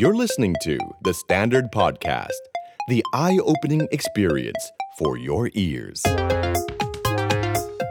[0.00, 2.42] You're listening to The Standard Podcast,
[2.86, 4.62] the eye opening experience
[4.96, 6.00] for your ears.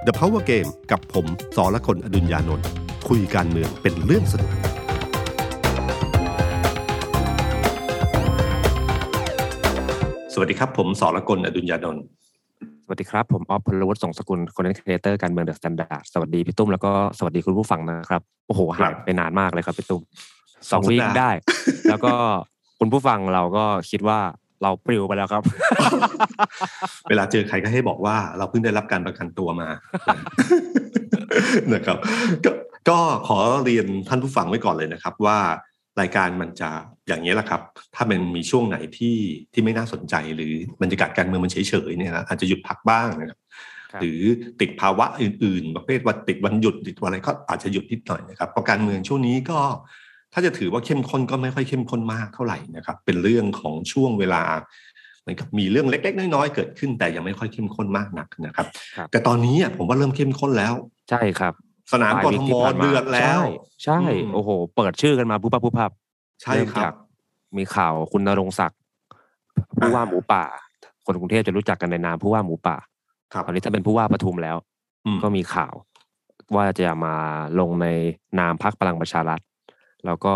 [0.07, 1.25] The Power Game กับผม
[1.55, 2.67] สอละคนอดุญญานนท์
[3.09, 4.51] คุยการเมืองเป็นเรื่องสนุก
[10.33, 12.03] สวัสดีครับ ผมสอละคนอดุญญานนท์
[12.83, 20.03] สวัสดีครับ ผมออฟพลวุฒิสงสกุล content creator การเมือง The Standard สวัสดีพี่ตุ้มแล้วก็สวัสดีคุณผู้ฟังนะครับ โอ้โหหายไปนานมากเลยครับพี่ตุ้ม
[20.71, 21.29] สองวีคได้
[21.89, 22.13] แล้วก็
[22.79, 24.19] คุณผู้ฟังเราก็คิดว่า
[24.63, 25.43] เราปลิวไปแล้วครับ
[27.09, 29.69] เวลาเจอใครก็ให้บอกว่า เราเพิ่งได้รับการประกันตัวมา
[31.73, 31.97] นะครับ
[32.45, 32.51] ก็
[32.89, 35.37] ก็ขอเรียนท่านผู้ฟังไว้ก่อนเลยนะครับ ว่า
[36.01, 36.69] รายการมันจะ
[37.07, 37.61] อย่างนี้แหละครับ
[37.95, 39.17] ถ้ามันมีช่วงไหนที่
[39.53, 41.57] ที่ไม่น่าสนใจ หรือบรรยากาศการเมืองมันเฉ
[41.89, 43.39] ยๆเนี่ยนะอาจจะหยุดพักบ้างนะครับ
[43.91, 44.21] ครับหรือ
[44.61, 49.59] ติดภาวะอื่น ๆ ประเภทว่าติดวันหยุดติดวันอะไรก็อาจจะหยุดนิดหน่อยนะครับเพราะการเมืองช่วงนี้ก็
[50.37, 54.43] ถ้าจะถือว่าเข้มข้นก็ไม่ค่อยเข้มข้นมากเท่าไหร่นะครับ เป็นเรื่องของช่วงเวลา
[55.21, 60.73] เหมือนกับมีเรื่องเล็ก ๆ น้อยๆเกิดขึ้นแต่ยังไม่ค่อยเข้มข้นมากนักนะครับครับแต่ตอนนี้อะผมว่าเริ่มเข้มข้นแล้ว
[61.09, 61.53] ใช่ครับ
[61.93, 63.47] สนามปกลายทวิมที่ผ่านมาเดือดแล้ว ใช่
[63.83, 65.91] ใช่อืมโอ้โห เปิดชื่อกันมาปุ๊บปั๊บปุ๊บปั๊บ
[66.41, 66.95] ใช่เริ่มครัจาบก
[67.57, 68.79] มีข่าวคุณนรงศักดิ์
[69.77, 70.43] ผู้ว่าหมูป่า
[71.05, 72.77] คนกรุงเทพจะรู้จักกันในนามผู้ว่าหมูป่า
[73.33, 74.57] ครับตอนนี้ถ้าเป็นผู้ว่าปทุมแล้ว
[75.05, 75.73] อืมก็มีข่าว
[76.55, 77.15] ว่าจะมา
[77.59, 77.87] ลงใน
[78.39, 79.39] นามพักพลังประชารัฐ
[80.07, 80.33] แล้วก็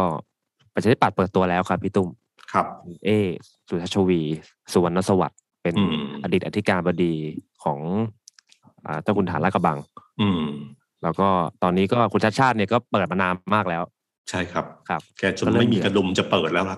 [0.73, 2.09] ประชาธิปัตย์เปิดตัวแล้วครับพี่ตุ้ม
[2.53, 2.66] ครับ
[3.05, 3.09] เอ
[3.69, 4.22] สุชาชวี
[4.72, 7.14] สุวรรณสวัสดิ์เป็นอืมอดีตอธิการบดี
[7.64, 7.80] ของ
[8.86, 9.77] อ่าเจ้าคุณฐานลาดกระบัง
[10.22, 10.44] อืม
[11.03, 11.27] แล้วก็
[11.64, 13.83] ตอนนี้ก็คุณชาติชาติเนี่ยก็เปิดมานานมากแล้ว
[14.30, 16.77] ใช่ครับครับ แกจนก็เริ่มไม่มีเดือดกระดุมจะเปิดแล้วล่ะ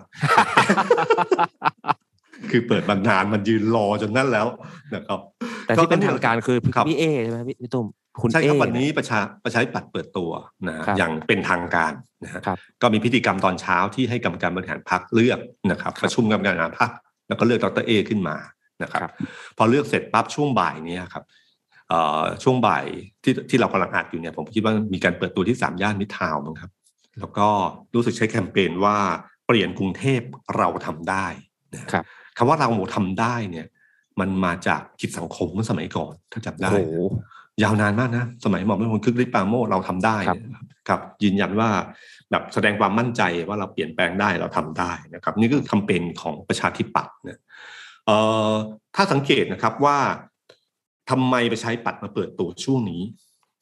[2.52, 4.48] คือเปิดมานานมันยืนรอจนนั่นแล้ว
[4.94, 5.20] นะครับ
[5.66, 7.86] แต่ที่เป็นทางการคือครับพี่เอใช่ไหมพี่พี่ตุ้ม
[8.22, 10.32] คุณใช่เอครับวันเยนี้ประชาประชาธิปัตย์เปิดตัว
[10.68, 15.40] นะฮะครับอย่างเป็นทางการนะฮะครับก็มีพิธีกรรมตอนเช้าที่ให้กรรมการบริหารพรรคเลือก
[15.72, 16.92] นะครับครับประชุมกรรมการบริหารพรรค
[17.28, 18.36] แล้วก็เลือกดรเอขึ้นมา
[18.84, 19.12] นะครับครับ
[19.58, 21.24] พอเลือกเสร็จปั๊บช่วงบ่ายเนี้ครับ
[21.90, 22.86] เอ่อช่วงบ่าย
[23.24, 26.72] ที่ที่เรากำลังอัดอยู่เนี่ยผมคิดว่ามีการเปิดตัวที่สามย่านมิตรทาวน์มั้งครับ
[27.20, 27.48] แล้วก็
[27.96, 28.98] รู้สึกใช้แคมเปญว่า
[29.48, 30.22] เปลี่ยนกรุงเทพ
[30.58, 31.28] เราทำได้
[31.76, 32.04] นะครับ
[32.38, 33.68] คำว่าเราทำได้เนี่ย
[34.20, 36.96] มันมาจากกิจสังคมเมื่อสมัยก่อนถ้าจำได้โอ้โห
[37.64, 41.70] ยาวนานมากนะ สมัยหมอมราชวงศ์คึกฤทธิ์ปราโมชเราทำได้ครับนะครับครับ ยืนยันว่า
[42.32, 47.40] แบบแสดงความมั่นใจว่าเราเปลี่ยนแปลงได้เราทำได้นะครับ นี่ก็คือแคมเปญของประชาธิปัตย์เนี่ย
[48.06, 48.18] เอ่
[48.50, 48.52] อ
[48.96, 49.98] ถ้าสังเกตนะครับว่า
[51.10, 53.02] ทำไมประชาธิปัตย์มาเปิดตัวช่วงนี้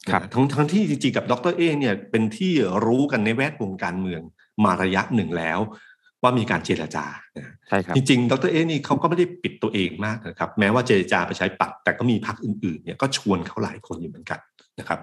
[0.09, 2.53] ครับนะทั้งทั้งที่จริงๆกับดรเอเนี่ยเป็นที่
[2.85, 4.21] รู้กันในแวดวงการเมือง
[4.63, 5.59] มาระยะหนึ่งแล้ว
[6.23, 7.05] ว่ามีการเจรจา
[7.37, 14.39] นะใช่ครับจริงๆ ดรเอนี่เขาก็ไม่ได้ปิดตัวเองมากนะครับ แม้ว่าเจรจาไปใช้ปัด แต่ก็มีพรรคอื่นๆเนี่ยก็ชวนเขาหลายคนอยู่เหมือนกัน
[14.79, 14.99] นะครับ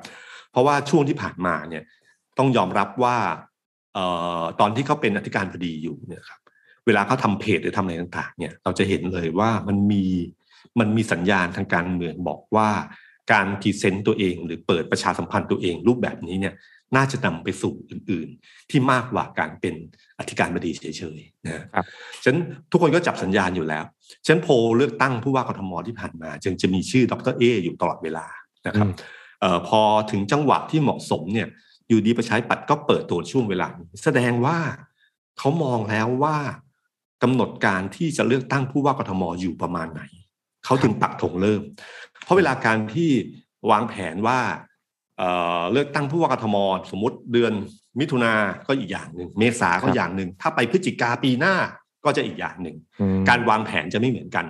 [0.51, 1.83] เพราะว่าช่วงที่ผ่านมาเนี่ย
[2.39, 3.17] ต้องยอมรับว่า
[3.95, 4.05] เอ่
[4.41, 6.41] อตอนที่เขาเป็นอธิการบดีอยู่เนี่ยครับ
[6.87, 10.05] เวลาเขาทำเพจหรือทำอะไรต่างๆ เนี่ยเราจะเห็นเลยว่ามันมี
[10.81, 12.71] มันมีสัญญาณทางการเมืองบอกว่า
[13.33, 16.55] การพรีเซนต์ตัวเองหรือเปิดประชาสัมพันธ์ตัวเองรูปแบบนี้เนี่ย
[16.97, 19.75] น่าจะนำไปสู่อื่น ๆ ที่มากกว่าการเป็น
[20.19, 21.85] อธิการบดีเฉยๆนะครับ
[22.25, 22.39] ฉะนัน
[22.71, 23.85] ทุกคนก็จับสัญญาณอยู่แล้ว
[24.25, 28.27] ฉะนันโพลเลือกตั้งผู้ว่ากทมที่ผ่านมา จึงจะมีชื่อดรเออยู่ตลอดเวลา
[28.67, 28.95] นะครับอืม
[29.41, 29.81] เอ่อพอ
[30.11, 31.49] ถึงจังหวะที่เหมาะสมเนี่ย
[31.89, 34.59] อยู่ดีประชาธิปัตย์ก็เปิดตัวช่วงเวลานี้แสดงว่า
[35.39, 36.37] เขามองแล้วว่า
[37.23, 40.03] กำหนดการที่จะเลือกตั้งผู้ว่ากทมอยู่ประมาณไหน
[40.65, 41.63] เขาถึงปักธงเริ่ม
[42.25, 43.11] เพราะเวลาการที่
[43.71, 44.41] วางแผนว่า
[45.19, 46.57] เอ่อเลือกตั้งผู้ว่ากทม
[46.91, 47.53] สมมติเดือน
[48.01, 48.33] มิถุนา
[48.69, 51.55] ก็อีกอย่างหนึ่งเมษาก็ครับอย่างหนึ่งถ้าไปพฤศจิกาปีหน้า
[52.05, 54.47] ก็จะอีกอย่างหนึ่งอืมการวางแผนจะไม่เหมือนกัน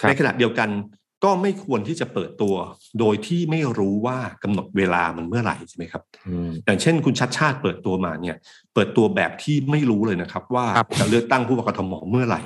[0.00, 0.70] ครับในขณะเดียวกัน
[1.24, 2.54] ก็ไม่ควรที่จะเปิดตัว
[3.00, 8.36] โดยที่ไม่รู้ว่ากำหนดเวลามันเมื่อไหร่ใช่ไหมครับอืมอย่างเช่น คุณชัดชาติเปิดตัวมาเนี่ย
[8.74, 12.40] เปิดตัวแบบที่ไม่รู้เลยนะครับ ว่าครับจะเลือกตั้งผู้ว่ากทมเมื่อไหร่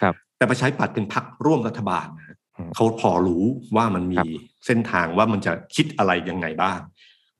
[0.00, 3.44] ครับ แต่ประชาธิปัตย์เป็นพรรคร่วมรัฐบาลนะฮะอืมเขาพอรู้
[3.76, 4.26] ว่ามันคมีรับ
[4.66, 6.80] เส้นทางว่ามันจะคิดอะไรยังไงบ้าง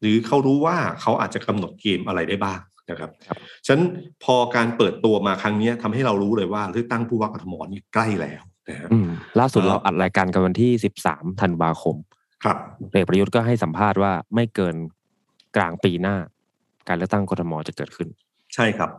[0.04, 2.60] หรือเขารู้ว่าเขาอาจจะกำหนดเกมอะไรได้บ้าง
[2.91, 3.84] นะครับครับฉะนั้น
[4.25, 9.09] พอการเปิดตัวมาครั้งเนี้ยทำให้เรารู้เลยว่าเลือกตั้งผู้ว่ากทมนี่ใกล้แล้วนะฮะอืม
[9.41, 11.97] ล่าสุดเอ่อเราอัดรายการกันวันที่สิบสามธันวาคม
[12.45, 12.56] ครับ
[12.91, 14.77] พลเอกประยุทธ์ก็ให้สัมภาษณ์ว่าไม่เกิน
[15.56, 16.16] กลางปีหน้า
[16.89, 18.09] การเลือกตั้งกทมจะเกิดขึ้น
[18.54, 18.91] ใช่ครับ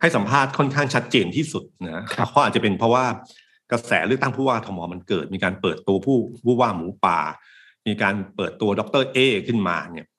[0.00, 3.04] ให้สัมภาษณ์ค่อนข้างชัดเจนที่สุดนะครับเพราะอาจจะเป็นเพราะว่า
[3.72, 7.20] กระแสเลือกตั้งผู้ว่ากทมมันเกิด มีการเปิดตัวผู้ผู้ว่าหมูป่า
[7.86, 10.13] มีการเปิดตัวดรเอขึ้นมาเนี่ยครับ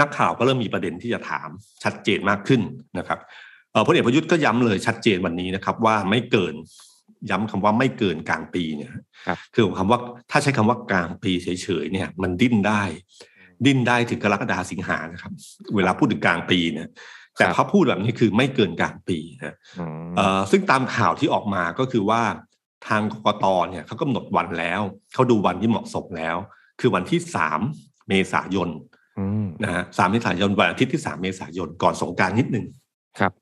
[0.00, 1.48] นักข่าวก็เริ่มมีประเด็นที่จะถาม
[1.84, 2.62] ชัดเจนมากขึ้น
[2.98, 3.18] นะครับ
[3.72, 6.54] เอ่อพลเอกประยุทธ์ก็ย้ำเลยชัดเจนวันนี้นะครับ ว่าไม่เกิน
[7.30, 8.90] ย้ำคำว่าไม่เกินกลางปีเนี่ย
[9.26, 9.98] ครับคือคำว่า
[10.30, 12.82] ถ้าใช้คำว่ากลางปีเฉยๆเนี่ย มันดิ้นได้
[13.66, 15.32] ดิ้นได้ถึงกรกฎาสิงหานะครับ
[15.76, 16.88] เวลาพูดถึงกลางปีเนี่ย
[17.38, 22.22] แต่เขาพูดแบบนี้คือไม่เกินกลางปีนะอืมเอ่อซึ่งตามข่าวที่ออกมาก็คือว่า
[22.88, 24.80] ทางกกตเนี่ยเขากำหนดวันแล้ว
[25.14, 26.36] เขาดูวันที่เหมาะสมแล้ว
[26.80, 27.60] คือวันที่สาม
[28.08, 28.95] เมษายนอืม
[29.64, 32.66] นะฮะสามเมษายนวันอาทิตย์ที่สามเมษายนก่อนสงกรารนิดหนึ่ง
[33.18, 33.32] ครับ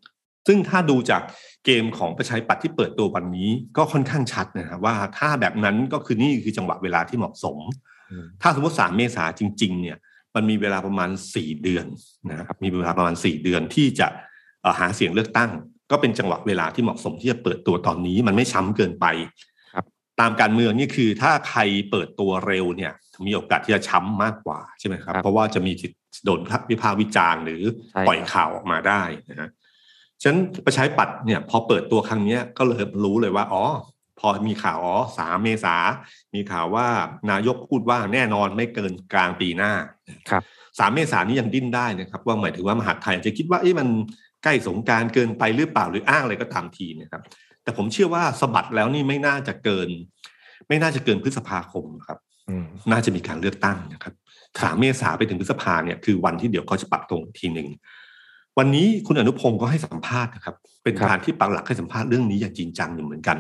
[0.47, 1.23] ซึ่งถ้าดูจาก
[1.65, 7.59] เกมของประชาธิปัตย์ที่เปิดตัววันนี้ก็ค่อนข้างชัดนะครับว่าถ้าแบบนั้นก็คือนี่คือจังหวะเวลาที่เหมาะสม
[8.11, 9.97] อืมถ้าสมมติสามเมษาจริง ๆ เนี่ย
[10.35, 11.87] มันมีเวลาประมาณสี่เดือน
[12.31, 14.07] นะครับมีเวลาประมาณสี่เดือนที่จะ
[14.63, 15.51] เอ่อหาเสียงเลือกตั้ง
[15.91, 19.54] ก็เป็นจังหวะเวลาที่เหมาะสมที่จะเปิดตัวตอนนี้ มันไม่ช้ำเกินไปครับ
[20.21, 22.93] ตามการเมืองนี่คือถ้าใครเปิดตัวเร็วเนี่ย
[23.27, 26.41] มีโอกาสที่จะช้ำมากกว่าใช่ไหมครับ เพราะว่าจะมีสิทธิ์โดน
[26.71, 27.63] วิพากษ์วิจารณ์หรือ
[27.93, 29.51] ใช่ปล่อยข่าวออกมาได้นะฮะ
[30.23, 33.65] ฉะนั้นประชาธิปัตย์เนี่ยพอเปิดตัวครั้งเนี้ยก็เลยรู้เลยว่าอ๋อ
[34.21, 35.77] พอมีข่าวอ๋อสามเมษา
[36.35, 36.87] มีข่าวว่า
[37.31, 39.73] นายกพูดว่าแน่นอนไม่เกินกลางปีหน้า
[40.31, 40.43] ครับ
[40.79, 43.89] สามเมษายนนี้ยังดิ้นได้นะครับ ว่าหมายถึงว่ามหาดไทยอาจจะคิดว่าเอ๊ะมัน
[44.45, 47.23] ใกล้สงกรารเกินไปหรือเปล่าหรืออ้างอะไรก็ตามทีเนะครับ
[47.65, 49.89] แต่ผมเชื่อว่าสะบัดแล้วนี่ไม่น่าจะเกิน
[50.69, 52.19] ไม่น่าจะเกินพฤษภาคมครับ
[52.49, 54.15] อืมน่าจะมีการเลือกตั้งนะครับ
[54.63, 57.69] สามเมษาไปถึงพฤษภาเนี่ยคือวันที่เดี๋ยวเขาจะปรับตรงทีหนึ่ง
[58.59, 63.39] วันนี้คุณอนุพงศ์ก็ให้สัมภาษณ์นะครับ เป็นครับการที่ปักหลักให้สัมภาษณ์เรื่องนี้อย่างจริงจังอยู่เหมือนกัน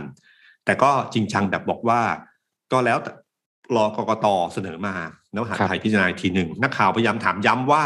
[0.65, 2.00] แต่ก็จริงจังแบบบอกว่า
[2.73, 3.12] ก็แล้วแต่
[3.76, 4.94] รอกกตเสนอมา
[5.32, 7.85] แล้วมหาไทยพิจารณาอีกทีหนึ่งนักข่าวพยายามถามย้ำว่า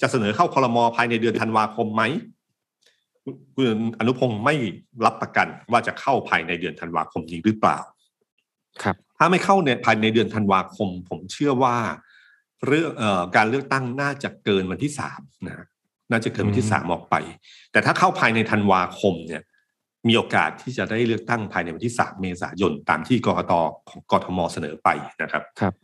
[0.00, 2.02] จะเสนอเข้าคลมภายในเดือนธันวาคมไหม
[3.56, 4.54] คุณอนุพงศ์ไม่
[5.04, 7.78] รับประกันว่าจะเข้าภายในเดือนธันวาคมนี้หรือเปล่า
[8.82, 11.76] ครับ ถ้าไม่เข้าเนี่ยภายในเดือนธันวาคม ผมเชื่อว่า
[12.66, 15.66] เรื่องเอ่อการเลือกตั้งน่าจะเกินวันที่สามนะฮะ
[16.10, 17.14] น่าจะเกินวันที่อืมสามออกไป
[17.72, 19.42] แต่ถ้าเข้าภายในธันวาคมเนี่ย
[20.08, 23.52] มีโอกาสที่จะได้เลือกตั้งภายในวันที่สามเมษายนตามที่กกต
[23.88, 24.88] ของกทมเสนอไป
[25.22, 25.74] นะครับ ครับ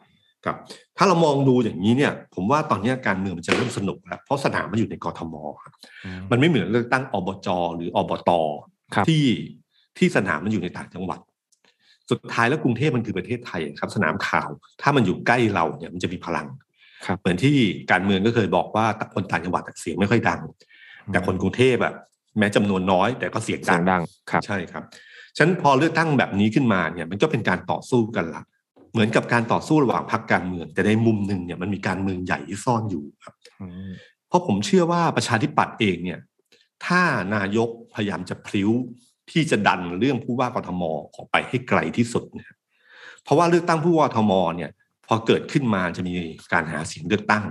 [0.44, 0.56] ครับ
[0.96, 5.73] ถ้าเรามองดูอย่างนี้เนี่ย ผมว่าตอนนี้การเมืองมันจะเริ่มสนุกแล้วเพราะสนามมันอยู่ในกทมครับ
[6.31, 8.31] มันไม่เหมือนเลือกตั้งอบจหรืออบต
[8.94, 9.25] ครับที่
[9.99, 11.20] ที่สนามมันอยู่ในต่างจังหวัด
[12.11, 14.50] สุดท้ายแล้วกรุงเทพมันคือประเทศไทยครับ สนามข่าว
[14.82, 16.46] ถ้ามันอยู่ใกล้เราเนี่ยมันจะมีพลัง
[17.06, 17.56] ครับเหมือนที่
[17.93, 20.41] การเมืองก็เคยบอกว่าคนต่างจังหวัดเสียงไม่ค่อยดัง
[21.12, 21.94] แต่คนกรุงเทพแบบ
[22.38, 24.82] แม้จำนวนน้อยแต่ก็เสียงเสีดัยงงดังครับใช่ครับ
[25.37, 28.43] ฉะนันพอเลือกตั้งแบบนี้ขึ้นมาเนี่ย มันก็เป็นการต่อสู้กันละ
[28.94, 33.91] เหมือนกับการต่อสู้ระหว่างพรรคการเมือง แต่ในมุมหนึ่งเนี่ยมันมีการเมืองใหญ่ที่ซ่อนอยู่ครับอืม
[34.29, 36.20] เพราะผมเชื่อว่าประชาธิปัตย์เองเนี่ย
[36.87, 37.02] ถ้า
[37.35, 38.70] นายกพยายามจะพลิ้ว
[39.31, 40.82] ที่จะดันเรื่องผู้ว่ากทม
[41.14, 42.52] ออกไปให้ไกลที่สุดเนี่ย
[43.25, 44.70] เพราะว่าเลือกตั้งผู้ว่ากทมเนี่ย
[45.08, 46.14] พอเกิดขึ้นมาจะมี
[46.52, 47.44] การหาเสียงเลือกตั้ง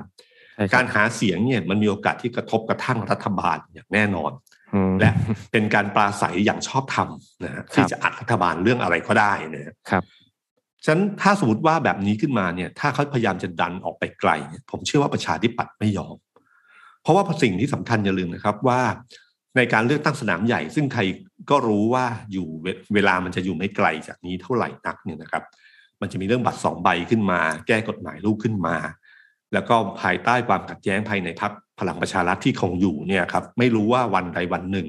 [0.55, 4.31] ใช่คบการหาเสียงเนี่ยมันมีโอกาสที่กระทบกระทั่งรัฐบาลอย่างแน่นอน
[4.73, 5.09] อืมและ
[5.51, 7.09] เป็นการปราศัยอย่างชอบธรรม
[7.43, 10.03] นะฮะครับที่จะอัดรัฐบาลเรื่องอะไรก็ได้นะฮะครับ
[10.83, 16.15] ฉะนั้นถ้าสมมติว่าแบบนี้ขึ้นมาเนี่ย ถ้าเขาพยายามจะดันออกไปไกลเนี่ยผมเชื่อว่าประชาธิปัตย์ไม่ยอม
[17.01, 18.81] เพราะว่าสิ่งที่สำคัญอย่าลืมนะครับว่า
[19.57, 21.01] ในการเลือกตั้งสนามใหญ่ ซึ่งใคร
[21.49, 22.47] ก็รู้ว่าอยู่
[22.93, 25.43] เวลามันจะอยู่ไม่ไกลจากนี้เท่าไหร่นักเนี่ยนะครับ
[26.01, 28.75] มันจะมีเรื่องบัตรสองใบขึ้นมา แก้กฎหมายลูกขึ้นมา
[29.53, 34.87] แล้วก็ภายใต้ความขัดแย้งภายในพรรคพลังประชารัฐที่คงอยู่เนี่ยครับไม่รู้ว่าวันใดวันหนึ่ง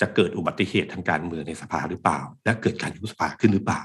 [0.00, 3.82] จะเกิดอุบัติเหตุทางการเมืองในสภาหรือเปล่า และเกิดการยุบสภาขึ้นหรือเปล่า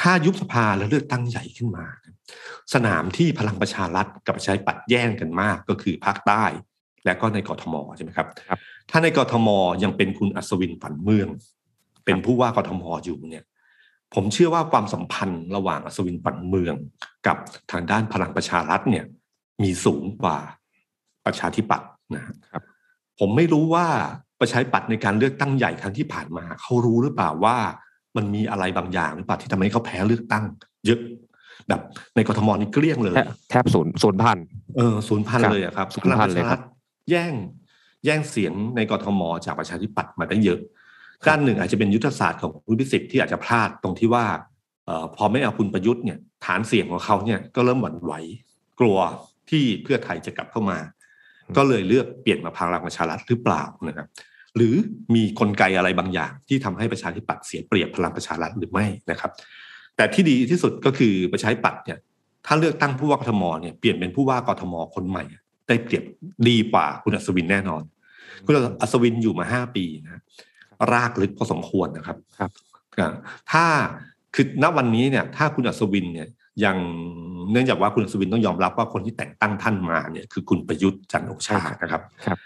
[0.00, 1.86] ถ้ายุบสภาแล้วเลือกตั้งใหญ่ขึ้นมา
[2.74, 6.44] สนามที่พลังประชารัฐกับประชาธิปัตย์แย่งกันมากก็คือภาคใต้
[7.04, 8.58] และก็ในกทมใช่ไหมครับครับ
[8.90, 9.48] ถ้าในกทม
[9.82, 11.28] ยังเป็นคุณอัศวินฝันเมือง
[12.04, 13.44] เป็นผู้ว่ากทมอยู่เนี่ย
[14.14, 16.74] ผมเชื่อว่าความสัมพันธ์ระหว่างอัศวินฝันเมือง
[17.26, 17.36] กับ
[17.72, 19.04] ทางด้านพลังประชารัฐเนี่ย
[19.62, 20.38] มีสูงกว่า
[21.26, 22.62] ประชาธิปัตย์นะครับ
[23.18, 23.86] ผมไม่รู้ว่า
[24.40, 27.56] ประชาธิปัตย์ในการเลือกตั้งใหญ่ครั้งที่ผ่านมา เขารู้หรือเปล่าว่า
[28.16, 30.44] มันมีอะไรบางอย่างหรือเปล่าที่ทำให้เขาแพ้เลือกตั้ง
[30.86, 31.00] เยอะ
[31.68, 31.80] แบบ
[32.16, 34.38] ในกทมนี่เกลี้ยงเลยแทบแทบศูนย์ศูนย์พัน
[34.76, 36.62] เออศูนย์พันครับเลยอะครับศูพนย์ลังพัปนระเลยชาครัรับฐ
[37.10, 37.32] แย่ง
[38.04, 40.60] แย่งเสียงในกทมจากประชาธิปัตย์มาได้เยอะ
[41.28, 44.26] ด้านหนึ่งอาจจะเป็นยุทธศาสตร์ของคุณพิสิทธิ์ที่อาจจะพลาดตรงที่ว่า
[44.86, 48.12] เอ่อพอไม่เอาคุณประยุทธ์เนี่ยฐานเสียงของเขาเนี่ยก็เริ่มหวั่นไหว
[48.80, 48.98] กลัว
[49.50, 50.78] ที่เพื่อไทยจะกลับเข้ามา
[51.56, 54.06] ก็เลยเลือกเปลี่ยนมาพลังประชารัฐหรือเปล่านะครับ
[54.56, 54.74] หรือ
[55.14, 59.30] มีกลไกอะไรบางอย่าง ที่ทำให้ประชาธิปัตย์เสียเปรียบพลังประชารัฐหรือไม่นะครับ
[59.96, 61.98] แต่ที่ดีที่สุดก็คือประชาธิปัตย์เนี่ย
[62.46, 65.24] ถ้าเลือกตั้งผู้ว่ากทมเนี่ยเปลี่ยนเป็นผู้ว่ากทมคนใหม่
[65.68, 66.04] ได้เปรียบ
[66.48, 67.82] ดีกว่าคุณอัศวินแน่นอน
[68.46, 70.22] คุณอัศวินอยู่มาห้าปีนะ
[70.92, 72.50] รากลึกพอสมควรนะครับครับ
[72.98, 73.08] อ่า
[73.52, 73.64] ถ้า
[74.34, 76.28] คือณวันนี้เนี่ย ถ้าคุณอัศวินเนี่ย
[76.64, 76.76] ยัง
[77.52, 82.38] เนื่องจากว่าคุณอัศวินต้องยอมรับว่าคนที่แต่งตั้งท่านมาเนี่ยคือคุณประยุทธ์จันทร์โอชานะครับครับ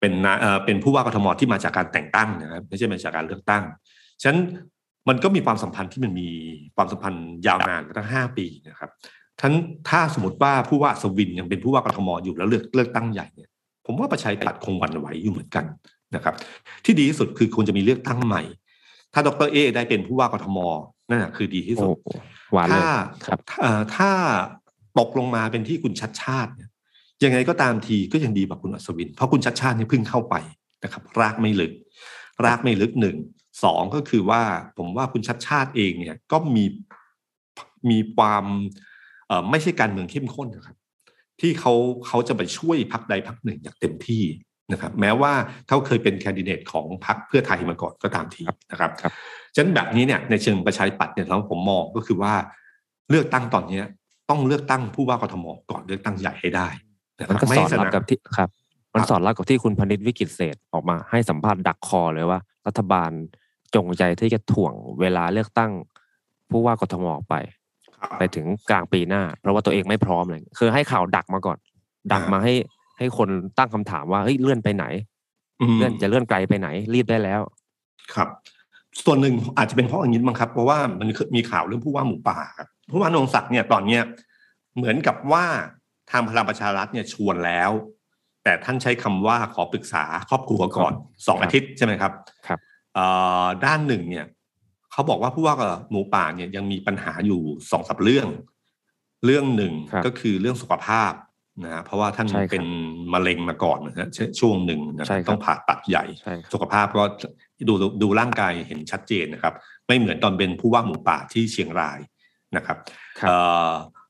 [0.00, 3.62] เป็นนะเอ่อเป็นผู้ว่ากทมที่มาจากการแต่งตั้งนะครับไม่ใช่มาจากการเลือกตั้ง
[4.22, 4.40] ฉะนั้น
[5.08, 6.28] มันก็มีความสัมพันธ์ที่มันมี
[6.76, 8.90] ความสัมพันธ์ยาวนานมาตั้งห้าปีนะครับ
[9.40, 9.52] ท่าน
[9.88, 13.50] ถ้าสมมติว่าผู้ว่าอัศวินยังเป็นผู้ว่ากทมอยู่แล้วเลือกเลือกตั้งใหญ่เนี่ย
[13.86, 15.64] ผมว่าประชาธิปัตย์คงหวั่นไหวอยู่เหมือนกัน
[16.14, 16.34] นะครับ
[16.84, 18.42] ที่ดีที่สุดคือควรจะมีเลือกตั้งใหม่
[19.14, 20.58] ถ้าดรเอได้เป็นผู้ว่ากทม
[21.08, 22.12] นั่นแหะคือดีที่สุดโอ้
[22.52, 22.86] หวานเลยถ้า
[23.26, 24.10] ครับเอ่อถ้า
[24.98, 26.69] ตกลงมาเป็นที่คุณชัดชาติเนี่ย
[27.24, 30.34] ยังไงก็ตามทีก็ยังดีกว่าคุณอัศวิน เพราะคุณชัดชาติเนี่ยเพิ่งเข้าไป
[30.84, 31.72] นะครับ รากไม่ลึก
[32.44, 33.16] รากไม่ลึกหนึ่ง
[33.64, 34.42] สองก็คือว่า
[34.76, 36.64] ผมว่าคุณชัดชาติเองเนี่ยก็มี
[37.90, 38.44] มีความ
[39.26, 40.76] เอ่อไม่ใช่การเมืองเข้มข้นนะครับ
[41.40, 41.72] ที่เขา
[42.06, 44.22] เขาจะไปช่วยพักใดพักหนึ่งอย่างเต็มที่
[44.72, 45.32] นะครับ แม้ว่า
[45.68, 49.12] เขาเคยเป็นแคนดิเดตของพรรคเพื่อไทยมาก่อนก็ตามทีนะครับครับ
[49.54, 52.34] ฉะนั้นแบบนี้เนี่ยในเชิงประชาธิปัตย์เนี่ยแล้วผมมองก็คือว่า
[53.10, 53.84] เลือกตั้งตอนเนี้ย
[54.30, 58.48] ต้องเลือกตั้งผู้ว่ากทมก่อนเลือกตั้งใหญ่ให้ได้ะคมันรับก็ไม่สอดสรับนับกับที่ครับ
[58.94, 63.10] มันครับสอดรับกับที่คุณพนิษฐ์วิกิตเศษออกมาให้สัมภาษณ์ดักคอเลยว่า รัฐบาล
[63.74, 65.72] จงใจที่จะถ่วงเวลาเลือกตั้ง
[66.50, 67.34] ผู้ว่ากทมออกไป
[68.18, 71.58] ไปถึงกลางปีหน้า เพราะว่าตัวเองไม่พร้อมเลยคือให้ข่าวดักมาก่อน
[72.12, 72.54] ดักมาให้
[72.98, 74.84] ให้คนตั้งคำถามว่าเฮ้ยเลื่อนไปไหน
[75.70, 77.40] มเลื่อนจะเลื่อนไกลไปไหน รีบได้แล้ว
[78.14, 78.28] ครับ
[79.04, 84.02] ส่วนหนึ่งอาจจะเป็นเพราะอย่างนี้มั้งครับ เพราะว่ามันมีข่าวเรื่องผู้ว่าหมูป่าครับผู้ว่านงศักดิ์เนี่ยตอนเนี้ย
[84.76, 85.44] เหมือนกับว่า
[86.10, 87.70] ทางพลังประชารัฐเนี่ยชวนแล้ว
[88.44, 90.92] แต่ท่านใช้คำว่าขอปรึกษาครอบครัวก่อน
[91.26, 92.12] สองครับอาทิตย์ใช่ไหมครับ
[92.46, 92.58] ครับ
[92.94, 93.04] เอ่
[93.44, 94.26] อด้านหนึ่งเนี่ย
[94.92, 97.40] เขาบอกว่าผู้ว่ากับหมูป่าเนี่ยยังมีปัญหาอยู่
[97.70, 98.28] สองสามเรื่อง
[99.24, 101.12] เรื่องหนึ่งครับก็คือเรื่องสุขภาพ
[101.64, 102.66] นะฮะเพราะว่าท่านใช่ครับเป็น
[103.12, 104.08] มะเร็งมาก่อนนะฮะ
[104.40, 107.02] ช่วงหนึ่งนะใช่ครับต้องผ่าตัดใหญ่ใช่ครับสุขภาพก็
[107.68, 109.54] ดูดูร่างกายเห็นชัดเจนนะครับ
[109.86, 111.98] ไม่เหมือนตอนเป็นผู้ว่าหมูป่าที่เชียงราย
[112.56, 112.76] นะครับ
[113.20, 113.30] ครับเ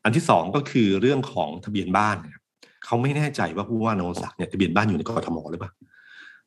[0.02, 2.42] อ่ออันที่สองก็คือเรื่องของทะเบียนบ้านนะครับ
[2.84, 5.72] เขาไม่แน่ใจว่าผู้ว่านรงศักดิ์เนี่ยทะเบียนบ้านอยู่ในกทมหรือเปล่า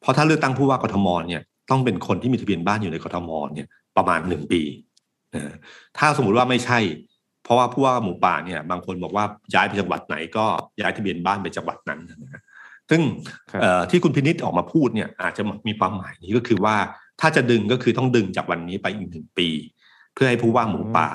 [0.02, 3.68] เพราะถ้าเลือกตั้งผู้ว่ากทมเนี่ยต้องเป็นคนที่มีทะเบียนบ้านอยู่ในกทมเนี่ย
[3.98, 4.62] ประมาณหนึ่งปี
[5.36, 5.56] นะ
[5.98, 6.80] ถ้าสมมุติว่าไม่ใช่
[7.44, 10.46] เพราะว่าผู้ว่าหมูป่าเนี่ยบางคนบอกว่าย้ายไปจังหวัดไหนก็
[10.82, 12.42] ย้ายทะเบียนบ้านไปจังหวัดนั้นนะฮะ
[12.90, 13.02] ซึ่ง
[13.52, 16.76] ครับเอ่อที่คุณพินิษออกมาพูดเนี่ยอาจจะมีความหมายนี้ก็คือว่า
[17.22, 19.50] ถ้าจะดึงก็คือต้องดึงจากวันนี้ไปอีกหนึ่งปี
[20.14, 21.10] เพื่อให้ผู้ว่าหมูป่า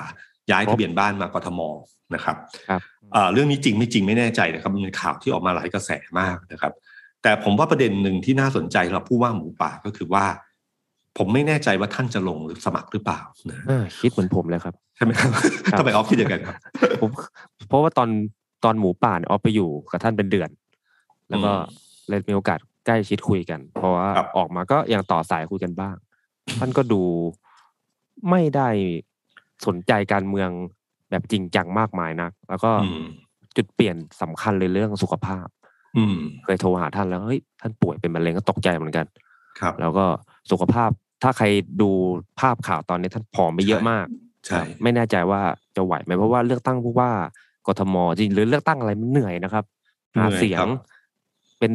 [0.51, 1.61] ย้ายทะเบียนบ้านมากทม
[2.13, 2.35] นะครับ
[2.69, 2.81] ครับ
[3.13, 6.73] เอ่อเรื่องนี้จริงไม่จริงไม่แน่ใจนะครับมันเป็นข่าวที่ออกมาหลายกระแสมากนะครับ
[7.23, 10.25] แต่ผมว่าประเด็นหนึ่งที่น่าสนใจสำหรับผู้ว่าหมูป่าก็คือว่า
[11.17, 15.29] ผมไม่แน่ใจว่าท่านจะลงหรือสมัครหรือเปล่านะอ่าคิดเหมือนผมเลยครับใช่ไหมครับ
[15.71, 16.55] ครับทำไมออฟคิดอย่างนั้นครับ
[17.01, 17.11] ผม
[17.67, 18.09] เพราะว่าตอน
[18.65, 20.49] ตอนหมูป่าเนี่ยออฟไปอยู่กับท่านเป็นเดือน
[21.29, 25.95] แล้วก็อืมเลยมีโอกาสใกล้ชิดคุยกัน เพราะว่าครับออกมาก็ยังต่อสายคุยกันบ้าง
[26.59, 27.01] ท่านก็ดู
[28.29, 28.69] ไม่ได้
[29.65, 30.49] สนใจการเมือง
[31.09, 33.05] แบบจริงจังมากมายนัก แล้วก็อืม
[33.57, 35.47] จุดเปลี่ยนสำคัญเลยเรื่องสุขภาพ
[35.97, 39.05] อืมเคยโทรหาท่านแล้วเฮ้ยท่านป่วยเป็นมะเร็งก็ตกใจเหมือนกัน
[39.59, 40.05] ครับ แล้วก็
[40.51, 40.89] สุขภาพ
[41.23, 41.45] ถ้าใคร
[41.81, 41.89] ดู
[42.39, 44.05] ภาพข่าวตอนนี้ท่านผอมไปเยอะมาก
[44.45, 45.41] ใช่ไม่แน่ใจว่า
[45.75, 47.11] จะไหวไหมเพราะว่าเลือกตั้งผู้ว่า
[47.67, 49.65] กทมจริงหรือเลือกตั้งอะไรมันเหนื่อยนะครับ
[50.17, 50.65] หาเสียง
[51.59, 51.71] เป็น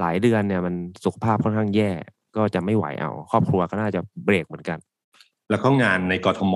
[0.00, 0.74] หลายเดือนเนี่ยมัน
[1.04, 1.90] สุขภาพค่อนข้างแย่
[2.36, 4.78] ก็จะไม่ไหวเอา ครอบครัวก็น่าจะเบรกเหมือนกัน
[5.50, 6.54] แล้วก็งานในกทม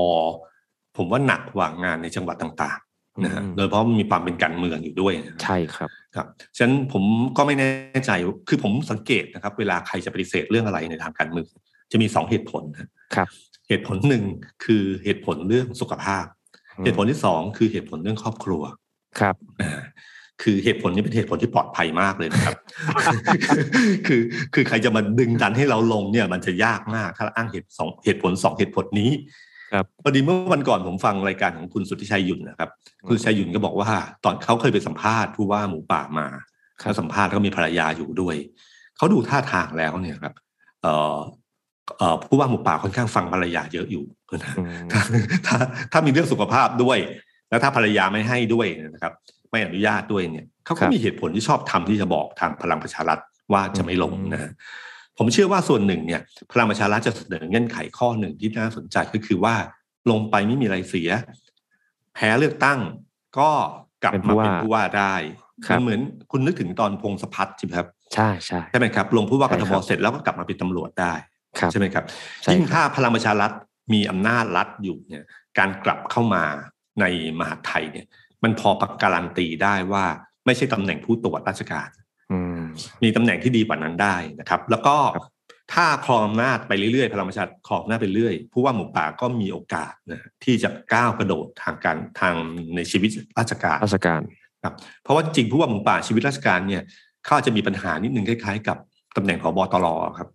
[1.01, 6.27] ผมว่าหนักกว่างานในจังหวัดต่างๆนะฮะอืมโดยเฉพราะมันมีความเป็นการเมืองอยู่ด้วยนะใช่ครับครับ
[6.57, 7.03] ฉะนั้นผม
[7.37, 8.11] ก็ไม่แน่ใจ
[8.49, 11.47] คือผมสังเกตนะครับ เวลาใครจะปฏิเสธเรื่องอะไรในทางการเมือง
[11.93, 13.29] จะมีสองเหตุผลนะครับ
[13.69, 14.25] เหตุผลหนึ่ง
[14.65, 16.25] คือเหตุผลเรื่องสุขภาพ
[16.85, 18.63] เหตุผลที่สองคือเหตุผลเรื่องครอบครัว
[19.21, 19.81] ครับอ่า
[20.43, 22.57] คือเหตุผลนี้เป็นเหตุผลที่ปลอดภัยมากเลยนะครับ
[24.07, 24.23] คือ
[24.55, 29.11] คือใครจะมาดึงดันให้เราลงเนี่ย มันจะยากมากถ้าอ้างเหตุสองเหตุผลสองเหตุผลนี้
[29.73, 32.71] ครับพอดีเมื่อวันก่อนผมฟังรายการของคุณสุทธิชัยหยุ่นนะครับ
[33.09, 33.91] คุณสุทธิชัยหยุ่นก็บอกว่า
[34.25, 36.27] ตอนเขาเคยไปสัมภาษณ์ผู้ว่าหมูป่ามา
[36.83, 38.37] ครับแล้วสัมภาษณ์ก็มีภรรยาอยู่ด้วย
[38.97, 40.35] เขาดูท่าทางแล้วเนี่ยครับ
[40.83, 41.17] เอ่อ
[41.99, 44.05] เอ่อผู้ว่าหมูป่าค่อนข้างฟังภรรยาเยอะอยู่
[44.45, 45.03] นะอืมถ้า
[45.47, 45.57] ถ้า
[45.93, 46.99] ถ้ามีเรื่องสุขภาพด้วย
[47.51, 49.13] แล้วถ้าภรรยาไม่ให้ด้วยนะครับ
[49.51, 53.19] ไม่อนุญาตด้วยเนี่ยเขาครัก็บมีเหตุผลที่ชอบทำที่จะบอกทางพลังประชารัฐ
[53.53, 54.53] ว่าจะไม่ลงอืมนะฮะ
[55.23, 56.21] ผมเชื่อว่าส่วนหนึ่งเนี่ย
[56.53, 59.55] พลังประชารัฐจะเสนอเงื่อนไขข้อหนึ่งที่น่าสนใจก็คือว่า
[60.11, 61.11] ลงไปไม่มีอะไรเสีย
[62.15, 62.79] แพ้เลือกตั้ง
[63.39, 63.51] ก็
[64.03, 65.15] กลับเป็นผู้มาว่าเป็นผู้ว่าได้
[65.67, 66.01] ครับมันเหมือน
[66.31, 71.15] คุณนึกถึงตอนพงศพัฒน์ใช่ไหมครับ ใช่ใช่ใช่ไหมครับ ลงผู้ว่ากใช่ทคมรับเสร็จแล้วก็กลับมาเป็นตำรวจได้
[71.59, 72.05] ครับใช่ไหมครับ
[72.43, 73.51] ใช่ยิ่งครับถ้าพลังประชารัฐ
[73.93, 75.25] มีอำนาจรัฐอยู่เนี่ย
[75.59, 76.45] การกลับเข้ามา
[77.01, 77.05] ใน
[77.39, 78.07] มหาดไทยเนี่ย
[78.43, 80.05] มันพอประการันตีได้ว่า
[80.47, 82.00] ไม่ใช่ตำแหน่งผู้ตรวจราชการอื
[82.81, 85.25] มมีตำแหน่งที่ดีกว่านั้นได้นะครับ แล้วก็ครับ
[85.75, 92.35] ถ้าครองอำนาจไปเรื่อยๆพลังประชารัฐครองอำนาจไปเรื่อยผู้ว่าหมูป่าก็มีโอกาสนะที่จะก้าวกระโดดทางการทาง
[92.77, 94.21] ในชีวิตราชการราชการ
[94.65, 96.83] ครับเพราะว่าจริงผู้ว่าหมูป่าชีวิตราชการเนี่ย
[97.25, 98.79] เขาอาจจะมีปัญหานิดนึงคล้ายๆ กับ
[99.17, 99.87] ตำแหน่งผบตร
[100.19, 100.29] ครับ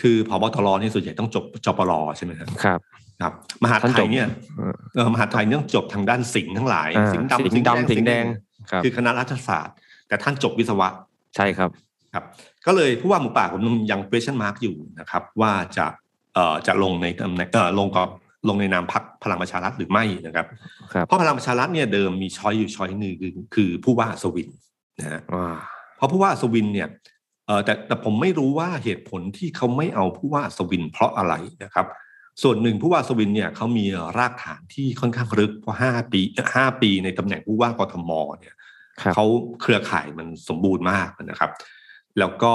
[0.00, 2.80] คือผบตรนี่ส่วนใหญ่ต้องจบจปรใช่ไหมครับครับ
[3.22, 8.24] ครับ มหาดท่านไทจยบเนี่ยเออเออมหาดไทยเนี่ยต้องจบทางด้านสิงห์ทั้งหลายอ่าสิงห์ดำสิงห์ดำสิงห์แดง
[8.70, 9.76] ครับคือคณะรัฐศาสตร์
[10.08, 10.88] แต่ท่านจบวิศวะ
[11.36, 11.70] ใช่ครับ
[12.14, 12.24] ครับ
[12.66, 15.86] ก็เลยผู้ว่าหมูป่าผมยัง question mark อยู่นะครับ ว่าจะ
[16.34, 18.08] เอ่อจะลงในตำแหน่งเอ่อลงกับ
[18.48, 20.46] ลงในนามพักพลังประชารัฐหรือไม่นะครับ
[20.92, 24.48] ครับเพราะพลังประชารัฐเนี่ยเดิมมีช้อยอยู่ช้อยหนึ่งคือคือผู้ว่าอัศวิน
[25.00, 25.56] นะฮะอ่า
[25.96, 26.88] เพราะผู้ว่าอัศวินเนี่ย
[27.46, 31.34] เออแต่แต่ผมไม่รู้ว่าเหตุผลที่เขาไม่เอาผู้ว่าอัศวินเพราะอะไร
[31.64, 31.86] นะครับ
[32.42, 33.84] ส่วนหนึ่งผู้ว่าอัศวินเนี่ยเขามี
[34.18, 36.20] รากฐานที่ค่อนข้างลึกเพราะห้าปี
[36.56, 38.10] ห้าปีในตำแหน่งผู้ว่ากทม
[38.40, 38.54] เนี่ย
[39.02, 39.24] ครับเขา
[39.60, 41.50] เครือข่ายมันสมบูรณ์มากนะครับ
[42.18, 42.54] แล้วก็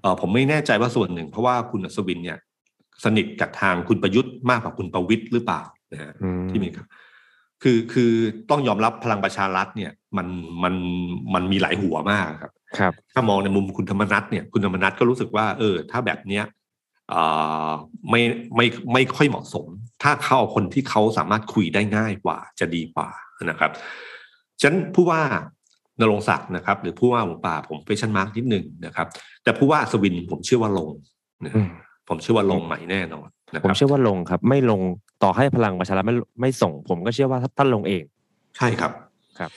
[0.00, 2.38] เออผมไม่แน่ใจว่าส่วนหนึ่ง เพราะว่าคุณอัศวินเนี่ย
[3.04, 6.86] สนิทกับทางคุณประยุทธ์มากกว่าคุณประวิตยหรือเปล่านะฮะอืมที่มีครับ
[7.62, 8.12] คือคือ
[8.50, 10.26] ต้องยอมรับพลังประชารัฐเนี่ยมัน
[10.62, 10.74] มัน
[11.34, 16.44] มันมีหลายหัวมากครับครับ ถ้ามองในมุมคุณธรรมนัฐเนี่ยคุณธรรมนัฐก็รู้สึกว่า เออ ถ้าแบบเนี้ย
[17.08, 17.22] เอ่
[17.68, 17.70] อ
[18.10, 18.20] ไม่
[18.56, 19.66] ไม่ไม่ค่อยเหมาะสม
[20.02, 23.08] ถ้าเขาเอาคนที่เขาสามารถคุยได้ง่ายกว่าจะดีกว่า
[23.44, 23.70] นะครับ
[24.60, 25.22] ฉะนันผู้ว่า
[26.00, 29.06] นรงศักดิ์นะครับ หรือผู้ว่าหมูป่าผมเฟชั่นมาร์กนิดหนึ่งนะครับ
[29.42, 30.88] แต่ผู้ว่าอัศวินผมเชื่อว่าลง
[31.44, 31.68] นะอืม
[32.08, 34.80] ผมเชื่อว่าลงใหม่แน่นอนนะคผมรับเชื่อว่าลงครับ ไม่ลง
[35.22, 38.04] ต่อให้พลังประชารัฐไม่ไม่ส่ง ผมก็เชื่อว่าท่านลงเอง
[38.56, 38.92] ใช่ครับ
[39.38, 39.50] ครับ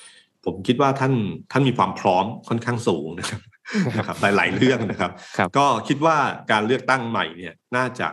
[0.46, 1.14] ผมคิดว่าท่าน
[1.52, 3.42] ท่านมีความพร้อมค่อนข้างสูงนะครับ
[3.98, 6.18] นะครับหลายๆเรื่องนะครับครับก็คิดว่า
[6.52, 8.08] การเลือกตั้งใหม่เนี่ยน่าจะ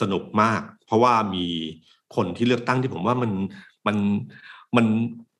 [0.00, 1.46] สนุกมาก เพราะว่ามี
[2.16, 3.32] คนที่เลือกตั้งที่ผมว่ามัน
[3.86, 3.96] มัน
[4.76, 4.86] มัน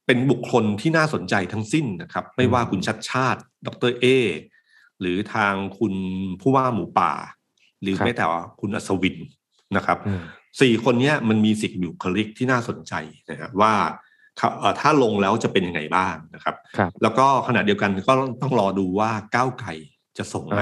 [0.06, 4.04] เป็นบุคคลที่น่าสนใจทั้งสิ้นนะครับ ไม่ว่าคุณชัดชาติ ดรเอ
[5.00, 5.94] หรือทางคุณ
[6.40, 7.12] ผู้ว่าหมูป่า
[7.82, 9.16] หรือครับแม้แต่ว่าคุณอัศวิน
[9.76, 10.22] นะครับอืม
[10.60, 12.94] สี่คนเนี้ยมันมีสิ่งบุคลิกที่น่าสนใจ
[13.30, 13.74] นะครับว่า
[14.38, 19.68] เขาเอ่อถ้าลงแล้วจะเป็นยังไงบ้างนะครับครับแล้วก็ขณะเดียวกันก็ต้องรอดูว่าก้าวไกล
[20.18, 20.60] จะส่งไหม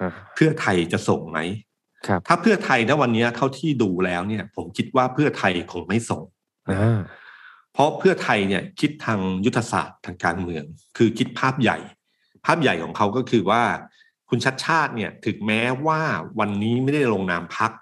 [0.00, 1.38] อ่าเพื่อไทยจะส่งไหม
[2.06, 6.22] ครับถ้าเพื่อไทยณวันเนี้ยเท่าที่ดูแล้วเนี่ย ผมคิดว่าเพื่อไทยคงไม่ส่ง
[6.70, 7.00] อ่า
[7.72, 10.64] เพราะเพื่อไทยเนี่ยคิดทางยุทธศาสตร์ทางการเมือง
[10.96, 11.78] คือคิดภาพใหญ่
[12.46, 13.62] ภาพใหญ่ของเขาก็คือว่า
[14.28, 16.00] คุณชัดชาติเนี่ยถึงแม้ว่า
[16.38, 17.72] วันนี้ไม่ได้ลงนามพัก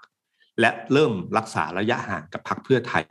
[0.59, 3.05] และเริ่มรักษาระยะห่างกับพักเพื่อไทย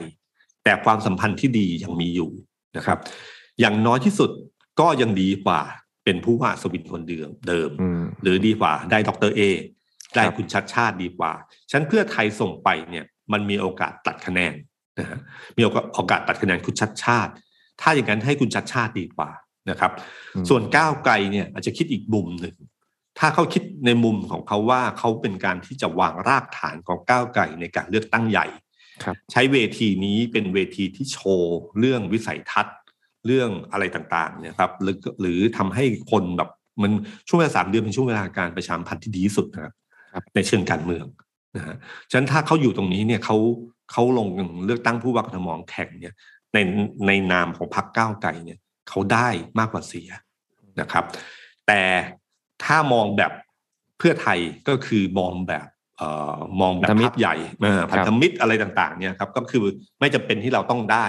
[0.65, 2.31] แต่ความสัมพันธ์ที่ดียังมีอยู่
[2.77, 2.99] นะครับ
[3.61, 4.31] อย่างน้อยที่สุด
[4.81, 5.61] ก็ยังดีกว่า
[6.05, 9.41] เป็นผู้ว่าสวินคนเดิมเดิมอืมหรือดีกว่าได้ดรเอ
[10.15, 11.33] ได้ครับคุณชัดชาติดีกว่า
[11.71, 14.55] ฉันเพื่อไทยส่งไปเนี่ยมันมีโอกาสตัดคะแนน
[15.01, 15.19] นะฮะ
[15.57, 17.33] มีโอกาสโอกาสตัดคะแนนคุณชัดชาติ
[17.81, 19.31] ถ้าอย่างนั้นให้คุณชัดชาติดีกว่า
[19.71, 19.93] นะครับ
[20.35, 22.57] อืมส่วนก้าวไกลเนี่ยอาจจะคิดอีกมุมหนึ่ง
[23.19, 28.47] ถ้าเขาคิดในมุมของเขาว่าเขาเป็นการที่จะวางรากฐานของก้าวไกลในการเลือกตั้งใหญ่
[29.05, 32.77] ครับใช้เวทีนี้เป็นเวทีที่โชว์เรื่องวิสัยทัศน์
[33.27, 36.51] เรื่องอะไรต่างๆเนี่ยครับหรือหรือทำให้คนแบบ
[36.83, 36.93] มัน
[37.29, 39.73] ช่วงเวลาสามเดือนเป็นช่วงเวลาการประชามพันธ์ที่ดีที่สุดนะครับ
[40.13, 41.07] ครับในเชิงการเมือง
[41.57, 41.77] นะฮะ
[42.11, 43.37] ฉะนั้นถ้าเขาอยู่ตรงนี้เนี่ยเขา
[43.93, 44.29] เขาลง
[44.67, 46.15] เลือกตั้งผู้ว่ากทมแข่งเนี่ย
[46.55, 46.59] ใน
[47.07, 50.09] ในนามของพรรคก้าวไกลเนี่ยเขาได้มากกว่าเสีย
[50.81, 51.05] นะครับ
[51.67, 51.81] แต่
[52.65, 53.33] ถ้ามองแบบ
[53.99, 55.67] เพื่อไทยก็คือมองแบบ
[55.99, 59.65] เอ่อมองแบบพันธมิตรภาพใหญ่เออครับพันธมิตรอะไรต่างๆเนี่ยครับก็คือ
[60.01, 61.07] ไม่จำเป็นที่เราต้องได้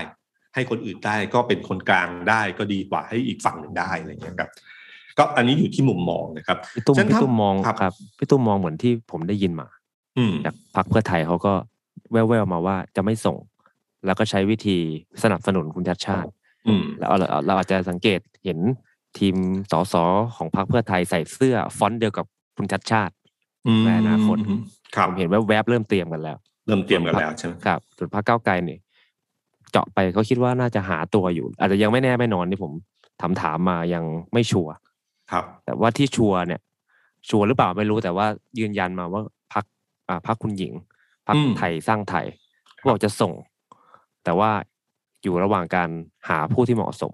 [0.56, 4.50] ให้คนอื่นได้ก็เป็นคนกลางได้ก็ดีกว่าให้อีกฝั่งหนึ่งได้อะไรอย่างเงี้ยครับ
[5.17, 9.67] ก็อันนี้อยู่ที่มุมมองนะครับพี่ตุ้มฉะนั้นพี่ถ้าตุ้มมองครับครับพี่ตุ้มมองเหมือนที่ผมได้ยินมา
[10.17, 11.54] อืมจากพรรคเพื่อไทยเขาก็
[12.12, 13.38] แว่วๆมาว่าจะไม่ส่ง
[14.06, 14.77] แล้วก็ใช้วิธี
[15.23, 16.30] สนับสนุนคุณชัดชาติ
[16.67, 18.60] อืมแล้วเราเราอาจจะสังเกตเห็น
[19.17, 19.36] ทีม
[19.71, 19.95] สส
[20.36, 22.25] ของพรรคเพื่อไทยใส่เสื้อฟอนต์เดียวกับ
[22.58, 23.13] คุณชัดชาติ
[23.67, 24.38] อืมในอนาคต
[24.95, 28.80] ครับผมเห็นแวบๆเริ่มเตรียมกันแล้ว เริ่มเตรียมกันแล้วใช่ไหมครับส่วนพรรคก้าวไกลเนี่ย
[29.71, 32.71] เจาะไปเขาคิดว่าน่าจะหาตัวอยู่ อาจจะยังไม่แน่ไม่นอนที่ผม
[33.21, 34.73] ถามถามๆมายังไม่ชัวร์
[35.32, 36.62] ครับ แต่ว่าที่ชัวร์เนี่ย
[37.30, 38.27] ชัวร์หรือเปล่าไม่รู้แต่ว่า
[38.60, 39.21] ยืนยันมาว่า
[39.54, 39.65] พัก
[40.10, 40.73] อ่าพักคุณหญิง
[41.27, 42.25] พักอืมไทยสร้างไทย
[42.88, 43.34] บอกจะส่ง
[44.23, 44.51] แต่ว่า
[45.23, 45.89] อยู่ระหว่างการ
[46.29, 47.13] หาผู้ที่เหมาะสม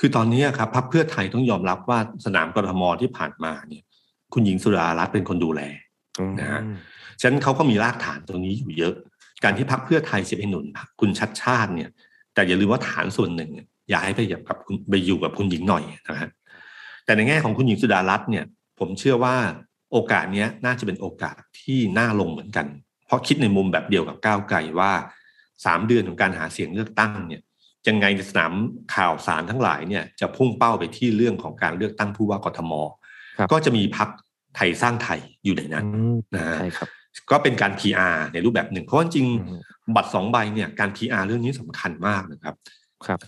[0.00, 3.82] คือตอนนี้ครับพรรคเพื่อไทยต้องยอมรับว่าสนามกทมที่ผ่านมาเนี่ย
[4.32, 5.60] คุณหญิงสุดารัตน์เป็นคนดูแล
[6.40, 6.60] นะฮะ
[7.20, 8.94] ฉะนั้นเขาก็มีรากฐานตรงนี้อยู่เยอะ
[9.44, 11.90] การที่พรรคเพื่อไทยจะไปหนุนพรรคคุณชัดชาติเนี่ย
[12.34, 16.30] แต่อย่าลืมว่าฐานส่วนหนึ่งเนี่ยย้ายไปกับคุณไปอยู่กับคุณหญิงหน่อยนะฮะ
[17.04, 18.44] แต่ในแง่ของคุณหญิงสุดารัตน์เนี่ย
[18.78, 19.36] ผมเชื่อว่า
[19.92, 22.66] โอกาสเนี้ยน่าจะเป็นโอกาสที่น่าลงเหมือนกัน
[23.06, 24.92] เพราะคิดในมุมแบบเดียวกับก้าวไกลว่า
[25.64, 27.42] สามเดือนของการหาเสียงเลือกตั้งเนี่ย
[27.88, 28.52] ยังไงในสนาม
[28.94, 32.72] ข่าวสารทั้งหลายเนี่ยจะพุ่งเป้าไปที่เรื่องของการเลือกตั้งผู้ว่ากทม
[33.38, 34.08] ครับก็จะมีพัก
[34.56, 36.88] ไทยสร้างไทยอยู่ในนั้นอืมนะฮะใช่ครับ
[37.30, 42.54] ก็เป็นการ PR ในรูปแบบหนึ่งเพราะว่าจริงอืมๆบัตรสองใบเนี่ยการ PR เรื่องนี้สำคัญมากนะครับ
[43.06, 43.18] ครับ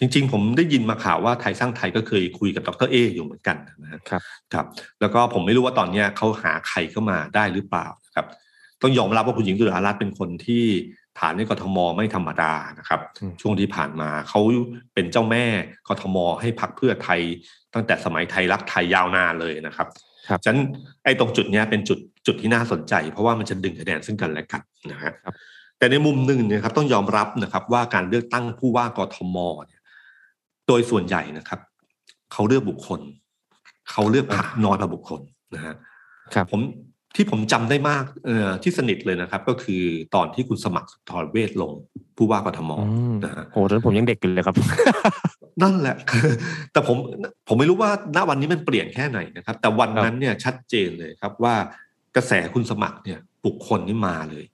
[0.00, 4.66] จริง ๆ ผมได้ยินมาข่าวว่าไทยสร้างไทยก็เคยคุยกับดรเออยู่เหมือนกันนะฮะครับครับ
[5.00, 8.26] แล้วก็ผมไม่รู้ว่าตอนเนี้ยเขาหาใครเข้ามาได้หรือเปล่านะครับ
[8.82, 10.64] ต้องยอมรับว่าคุณหญิงสุดารัตน์เป็นคนที่
[11.18, 14.40] ฐานในกทมไม่ธรรมดานะครับอืมช่วงที่ผ่านมาเขา
[14.94, 15.44] เป็นเจ้าแม่
[15.88, 17.20] กทมให้พักเพื่อไทย
[17.74, 19.88] ตั้งแต่สมัยไทยรักไทยยาวนานเลยนะครับ
[20.28, 20.60] ครับฉะนั้น
[21.04, 25.34] ไอ้ตรงจุดเนี้ยเป็นจุดจุดที่น่าสนใจ เพราะว่ามันจะดึงคะแนนซึ่งกันและกันนะฮะครับ
[25.78, 29.75] แต่ในมุมหนึ่งเนี่ยครับต้องยอมรับนะครับว่าการเลือกตั้งผู้ว่ากทมเนี่ย
[30.68, 31.60] โดยส่วนใหญ่นะครับ
[32.32, 33.00] เขาเลือกบุคคล
[33.90, 35.20] เขาเลือกพรรคน้อยกว่าบุคคล
[35.54, 35.74] นะฮะ
[36.34, 36.60] ครับผม
[37.14, 39.82] ที่ผมจำได้มากเอ่อที่สนิทเลยนะครับ ก็คือ
[40.14, 41.72] ตอนที่คุณสมัครสุนทรเวชลง
[42.16, 44.56] ผู้ว่ากทมอืมนะฮะโอ้ตอนนนผมยังเด็กอยู่เลยครับ
[45.62, 45.96] นั่นแหละ
[46.72, 46.96] แต่ผม
[47.48, 51.54] ผมไม่รู้ว่าณวันนี้มันเปลี่ยนแค่ไหนนะครับ แต่วันนั้นเนี่ยชัดเจนเลยครับว่า
[52.16, 54.44] กระแสคุณสมัครเนี่ยบุคคลนี่มาเลย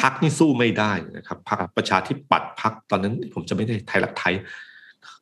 [0.00, 4.34] พักนี่สู้ไม่ได้เลยนะครับพักครับประชาธิปัตย์พักตอนนั้นผมจะไม่ได้ไทยรักไทย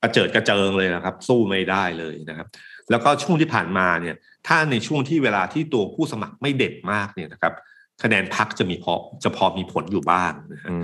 [0.03, 2.49] กระเจิดกระเจิงเลยนะครับ สู้ไม่ได้เลยนะครับ
[2.91, 7.55] แล้วก็ช่วงที่ผ่านมาเนี่ยถ้าในช่วงที่เวลาที่ตัวผู้สมัครไม่เด็ดมากเนี่ยนะครับ
[8.03, 8.95] คะแนนพักจะมีพอ
[9.25, 10.77] จะพอมีผลอยู่บ้างนะฮะอื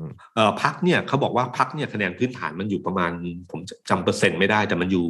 [0.00, 0.02] ม
[0.34, 3.10] เอ่อพักเนี่ยเขาบอกว่าพักเนี่ยคะแนนพื้นฐานมันอยู่ประมาณ
[3.50, 5.04] ผมจำเปอร์เซ็นต์ไม่ได้แต่มันอยู่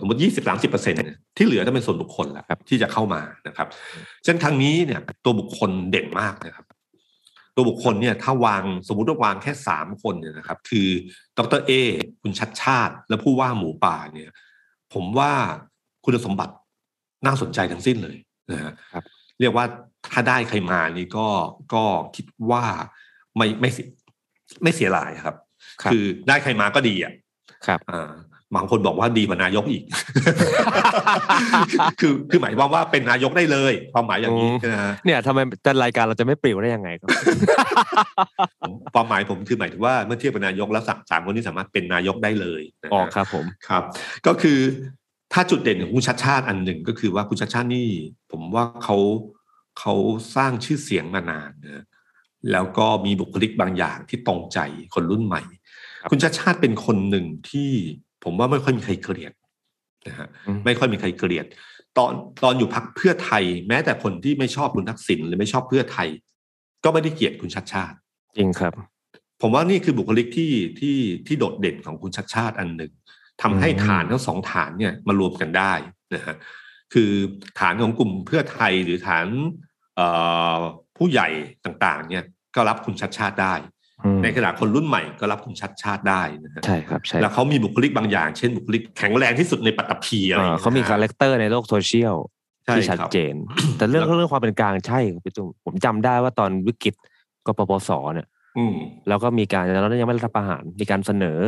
[0.00, 0.98] สมมติยี่สิบสามสิบเปอร์เซ็นต์
[1.36, 3.68] ที่เหลือจะเป็นส่วนบุคคลแหละครับที่จะเข้ามานะครับ
[4.24, 6.66] เช่นครั้งนี้เนี่ยตัวบุคคลเด่นมากนะครับ
[7.54, 10.88] ตัวบุคคลเนี่ยถ้าวางสมมติว่าวางแค่สามคนเนี่ยนะครับ คือ
[11.38, 11.72] ดรเอ
[12.22, 14.30] คุณชัดชาติ และผู้ว่าหมูป่าเนี่ย
[14.94, 15.32] ผมว่า
[16.04, 16.54] คุณสมบัติ
[17.26, 18.16] น่าสนใจทั้งสิ้นเลย
[18.50, 19.04] นะฮะครับ
[19.40, 19.64] เรียกว่า
[20.12, 21.28] ถ้าได้ใครมานี่ก็
[21.74, 21.84] ก็
[22.16, 22.64] คิดว่า
[23.36, 23.88] ไม่ไม่เสีย
[24.62, 25.36] ไม่เสียหลายครับ
[25.82, 27.12] ครับอได้ใครมาก็ดีอะ
[27.66, 28.10] ครับอ่า
[28.56, 29.82] บางคนบอกว่าดีกว่านายกอีก
[32.00, 37.08] คือคือหมายความว่าเป็นนายกได้เลย ความหมายอย่างนี้อืมนะฮะเนี่ยทำไมแต่รายการเราจะไม่ปลิวได้ยังไงครับ
[38.62, 43.82] ผมความหมายผมคือหมายถึงว่าเมื่อเทียบเป็นนายกแล้วสามสามคนนี้สามารถเป็นนายกได้เลยนะฮะอ๋อครับผมครับ
[44.26, 44.58] ก็คือ
[45.32, 47.88] ถ้าจุดเด่นของคุณชัดชาติอันหนึ่งก็คือว่าคุณชัดชาตินี่
[48.30, 48.96] ผมว่าเขา
[49.78, 49.94] เขา
[50.36, 51.84] สร้างชื่อเสียงมานานนะ
[52.52, 54.58] แล้วก็มีบุคลิกบางอย่างที่ตรงใจ
[54.94, 55.42] คนรุ่นใหม่
[56.00, 57.70] ครับคุณชัดชาติเป็นคนหนึ่งที่
[58.24, 59.32] ผมว่าไม่ค่อยมีใครเกลียด
[60.06, 61.46] นะฮะอืมไม่ค่อยมีใครเกลียด
[61.98, 62.12] ตอน
[62.44, 66.08] ตอนอยู่พักเพื่อไทย แม้แต่คนที่ไม่ชอบคุณทักษิณหรือไม่ชอบเพื่อไทย
[66.84, 67.96] ก็ไม่ได้เกลียดคุณชัดชาติ
[68.36, 68.72] จริงครับ
[69.40, 72.92] ผมว่านี่คือบุคลิกที่ที่ที่โดดเด่นของคุณชัดชาติอันหนึ่ง
[73.42, 75.72] ทำให้อืมฐานทั้งสองฐานเนี่ยมารวมกันได้
[76.14, 76.36] นะฮะ
[76.92, 77.10] คือ
[77.60, 79.26] ฐานของกลุ่มเพื่อไทยหรือฐาน
[79.96, 80.06] เอ่
[80.56, 80.58] อ
[80.96, 81.28] ผู้ใหญ่
[81.64, 83.83] ต่างๆ เนี่ยก็รับคุณชัชชาติได้อืม
[84.22, 92.16] ในขณะคนรุ่นใหม่ก็รับคุณชัชชาติได้นะฮะใช่ครับใช่แล้วเขามีบุคลิกบางอย่าง เช่นบุคลิกแข็งแรงที่สุดในปฐพีอะไรอย่างงี้ยเขามีนะฮะ character ในโลกโซเชียล
[92.64, 93.36] ใช่ที่ชัดครับเจน
[93.78, 96.94] แต่เรื่องแล้วเรื่องความเป็นกลางใช่ครับพี่ตุ้มผมจำได้ว่าตอนวิกฤต
[97.46, 98.74] กปปสเนี่ยอืม
[99.08, 101.38] แล้วก็มีการแล้วยังไม่รัฐประหารมีการเสนอ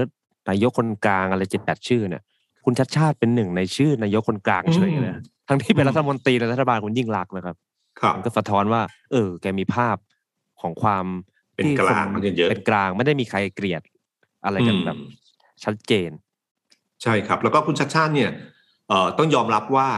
[0.48, 2.22] นายกคนกลางอะไรเจ็ดแปดชื่อเนี่ย
[2.64, 7.56] คุณชัชชาติเป็นหนึ่งในชื่อนายกคนกลางเฉยเลยนะทั้งที่เป็นรัฐมนตรีในรัฐบาลคุณยิ่งลักษณ์นะครับ
[8.00, 8.80] ครับมันก็สะท้อนว่า
[9.12, 9.96] เออ แกมีภาพ
[10.60, 11.04] ของความ
[11.56, 13.82] เป็นที่กลางคมันเยอะเป็นกลางไม่ได้มีใครเกลียด
[14.44, 14.98] อะไรกันอืมแบบ
[15.64, 16.10] ชัดเจน
[17.02, 18.30] ใช่ครับ แล้วก็คุณชัชชาติเนี่ย
[18.88, 19.88] เอ่อต้องยอมรับว่า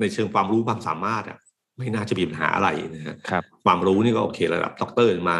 [0.00, 1.38] ในเชิงความรู้ความสามารถอะ
[1.78, 5.36] ไม่น่าจะมีปัญหาอะไรนะฮะครับความรู้นี่ก็โอเคระดับด็อกเตอร์มา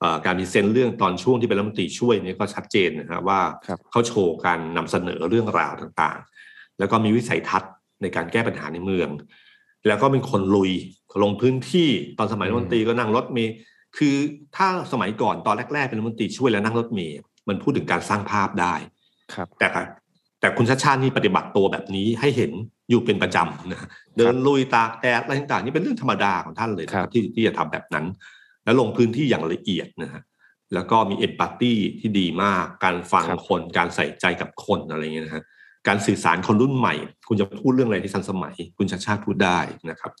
[0.00, 9.08] เอ่อการมี sense เรื่องตอนช่วงที่เป็นรัฐมนตรีช่วยเนี่ยก็ชัดเจนนะฮะว่าครับเขาโชว์การนำเสนอเรื่องราวต่างๆ แล้วก็มีวิสัยทัศน์ในการแก้ปัญหาในเมือง
[9.86, 10.72] แล้วก็เป็นคนลุย
[11.22, 13.54] ลงพื้นที่ตอนสมัยรัฐมนตรีก็นั่งรถเมล์
[13.98, 14.16] คือ
[14.56, 18.74] ถ้าสมัยก่อนตอนแรกๆเป็นรัฐมนตรีช่วยแล้วนั่งรถเมล์มันพูดถึงการสร้างภาพได้
[19.34, 19.86] ครับ แต่ครับ
[20.40, 22.52] แต่คุณชาติชาตินี่ปฏิบัติตัวแบบนี้ให้เห็น
[22.88, 28.06] อยู่เป็นประจำนะเดินลุยตากแดดอะไรต่างๆนี่เป็นเรื่องธรรมดาของท่านเลยนะคครัรับบที่ที่จะทำแบบนั้น
[28.64, 30.22] แล้วลงพื้นที่อย่างละเอียดนะฮะ
[30.74, 35.42] แล้วก็มีเอมพัตตีที่ดีมาก การฟังครับคน การใส่ใจกับคนอะไรเงี้ยนะฮะ
[35.88, 36.94] การสื่อสารคนรุ่นใหม่
[37.28, 39.58] คุณจะพูดเรื่องอะไรที่ทันสมัย คุณชาติชาติพูดได้
[39.90, 40.12] นะครับ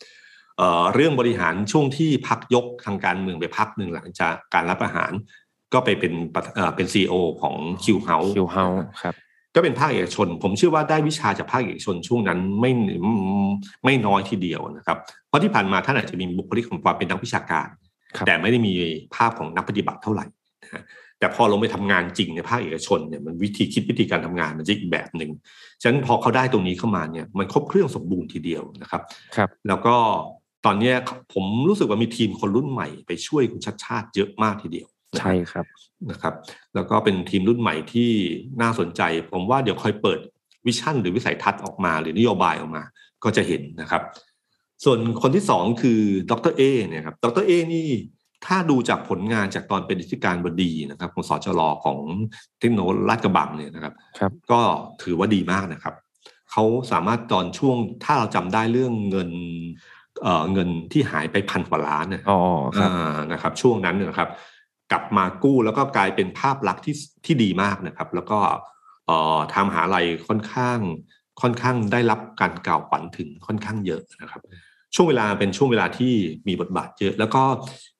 [0.62, 5.12] เอ่อเรื่องบริหารช่วงที่พักยกทางการเมืองไปพักหนึ่งหลังจากการรับอาหาร
[5.72, 8.64] ก็ไปเป็นประเอ่อเป็นซีอของคิวเฮาคิวเฮา
[9.02, 9.14] ครับ
[9.54, 12.70] ก็เป็นภาคเอกชน ผมเชื่อว่าได้วิชาจากภาคเอกชนช่วงนั้นไม่
[13.84, 14.98] ไม่น้อยทีเดียวนะครับ
[15.28, 17.68] เพราะที่ผ่านมาท่านอาจจะมีบุคลิกของความเป็นนักวิชาการ
[18.16, 18.72] ครับแต่ไม่ได้มี
[19.14, 20.26] ภาพของนักปฏิบัติเท่าไหร่
[20.64, 20.82] นะฮะ
[21.18, 25.30] แต่พอลงไปทำงานจริงในภาคเอกชนเนี่ยมันวิธีคิดวิธีการทำงานมันจะอีกแบบหนึ่ง
[25.82, 29.02] ฉะนั้นพอเขาได้ตรงนี้เข้ามาเนี่ยมันครบเครื่องสมบูรณ์ทีเดียวนะครับ
[29.36, 29.96] ครับ แล้วก็
[30.64, 30.94] ตอนเนี้ย
[31.32, 35.66] ผมรู้สึกว่ามีทีมคนรุ่นใหม่ไปช่วยคุณชัดชาติเยอะมากทีเดียวนะฮะใช่ครับ
[36.10, 36.34] นะครับ
[36.74, 38.10] แล้วก็เป็นทีมรุ่นใหม่ที่
[38.62, 40.20] น่าสนใจ ผมว่าเดี๋ยวค่อยเปิด
[40.66, 42.82] วิชั่นหรือวิสัยทัศน์ออกมา หรือนโยบายออกมา
[43.24, 44.02] ก็จะเห็นนะครับ
[44.84, 47.88] ส่วนคนที่สองคือดรเอเนี่ยครับดรเอนี่
[48.46, 51.98] ถ้าดูจากผลงานจากตอนเป็นอธิการบดีนะครับของสจรของ
[52.58, 54.60] เทคโนโลยีลาดกระบังเนี่ยนะครับครับก็
[55.02, 55.94] ถือว่าดีมากนะครับ
[56.50, 59.30] เขาสามารถตอนช่วงถ้าเราจำได้เรื่องเงิน
[60.22, 62.40] เอ่อเงินที่หายไปพันกว่าล้านเนี่ยอ๋อ
[62.78, 64.30] ครับอ่านะครับช่วงนั้นเนี่ยนะครับ
[64.92, 68.38] กลับมากู้แล้วก็กลายเป็นภาพลักษณ์ที่ที่ดีมากนะครับ แล้วก็
[69.06, 70.78] เอ่อทางมหาลัยค่อนข้าง
[71.42, 74.42] ค่อนข้างได้รับการกล่าวขวัญถึงค่อนข้างเยอะนะครับ
[74.94, 76.12] ช่วงเวลาเป็นช่วงเวลาที่
[76.48, 77.42] มีบทบาทเยอะ แล้วก็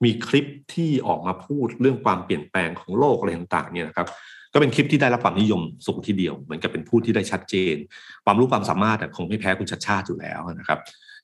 [0.04, 4.08] มีคลิปที่ออกมาพูดเรื่องความเปลี่ยนแปลงของโลกอะไรต่างๆเนี่ยนะครับ
[4.52, 7.76] ก็เป็นคลิปที่ได้รับความนิยมสูงทีเดียว เหมือนกับเป็นผู้ที่ได้ชัดเจน
[8.24, 10.78] ความรู้ความสามารถอะคงไม่แพ้คุณชัดชาติอยู่แล้วนะครับ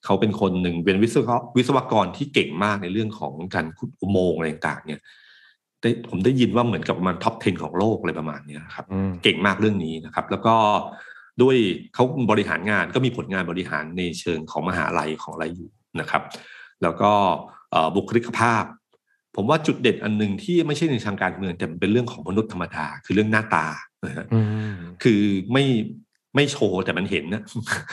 [0.05, 5.01] เขาเป็นคนหนึ่งเป็นวิศวกรวิศวกรที่เก่งมากในเรื่องของการขุดอุโมงค์อะไรต่างๆเนี่ย
[5.81, 10.55] ได้ผมได้ยินว่าเหมือนกับประมาณท็อป 10 ของโลกอะไรประมาณเนี้ยนะครับอืมเก่งมากเรื่องนี้นะครับ แล้วก็
[11.43, 11.57] ด้วย
[11.95, 16.23] เขาบริหารงานก็มีผลงานบริหารในเชิงของมหาลัยของอะไรอยู่นะครับ
[16.83, 17.13] แล้วก็
[17.71, 18.65] เอ่อบุคลิกภาพ
[19.37, 23.67] ผมว่าจุดเด่นอันหนึ่งที่ไม่ใช่ในทางการเมืองแต่มันเป็นเรื่องของมนุษย์ธรรมดา คือเรื่องหน้าตา
[24.07, 24.41] นะฮะอื
[24.73, 25.65] มคือไม่
[26.39, 27.43] ไม่โชว์แต่มันเห็นนะ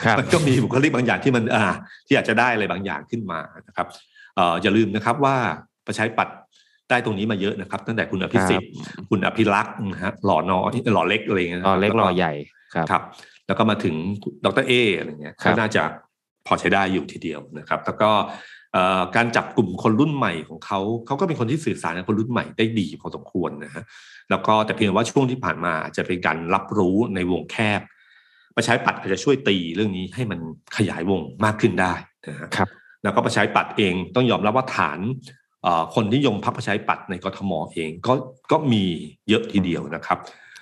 [0.04, 1.64] ครับมันก็มีบุคลิกบางอย่างที่มันอ่า
[2.06, 3.86] ที่อาจจะได้อะไรบางอย่างขึ้นมานะครับ
[4.36, 5.36] เอ่ออย่าลืมนะครับว่า
[5.86, 6.36] ประชาธิปัตย์
[6.90, 8.70] ได้ตรงนี้มาเยอะนะครับ ตั้งแต่คุณอภิสิทธิ์
[9.10, 12.32] คุณอภิรักษ์นะฮะหล่อน้อยหล่อเล็กอะไรอย่างเงี้ยนะรคอบเล็กแวรอใหญ่
[12.74, 13.02] ครับครับ
[13.46, 13.94] แล้วก็มาถึง
[14.44, 15.82] ดรเออะไรเงี้ยครัก็บน่าจะ
[16.46, 18.10] พอใช้ได้อยู่ทีเดียวนะครับ แล้วก็
[18.72, 23.82] เอ่อการจับกลุ่มคนรุ่นใหม่ของเขา เขาก็เป็นคนที่สื่อสารกับคนรุ่นใหม่ได้ดีพอสมควรนะฮะ
[24.30, 27.80] แล้วก็แต่เพียงว่าช่วงที่ผ่านมาอาจจะเป็นการรับรู้ในวงแคบ
[28.56, 30.40] ประชาธิปัตย์อาจจะช่วยตีเรื่องนี้ให้มัน
[30.76, 31.94] ขยายวงมากขึ้นได้
[32.28, 32.68] นะฮะครับ
[33.02, 35.00] แล้วก็ประชาธิปัตย์เองต้องยอมรับว่าฐาน
[35.62, 38.12] เอ่อคนนิยมพรรคประชาธิปัตย์ในกทมเองก็
[38.52, 38.84] ก็มี
[39.28, 40.18] เยอะทีเดียวนะครับ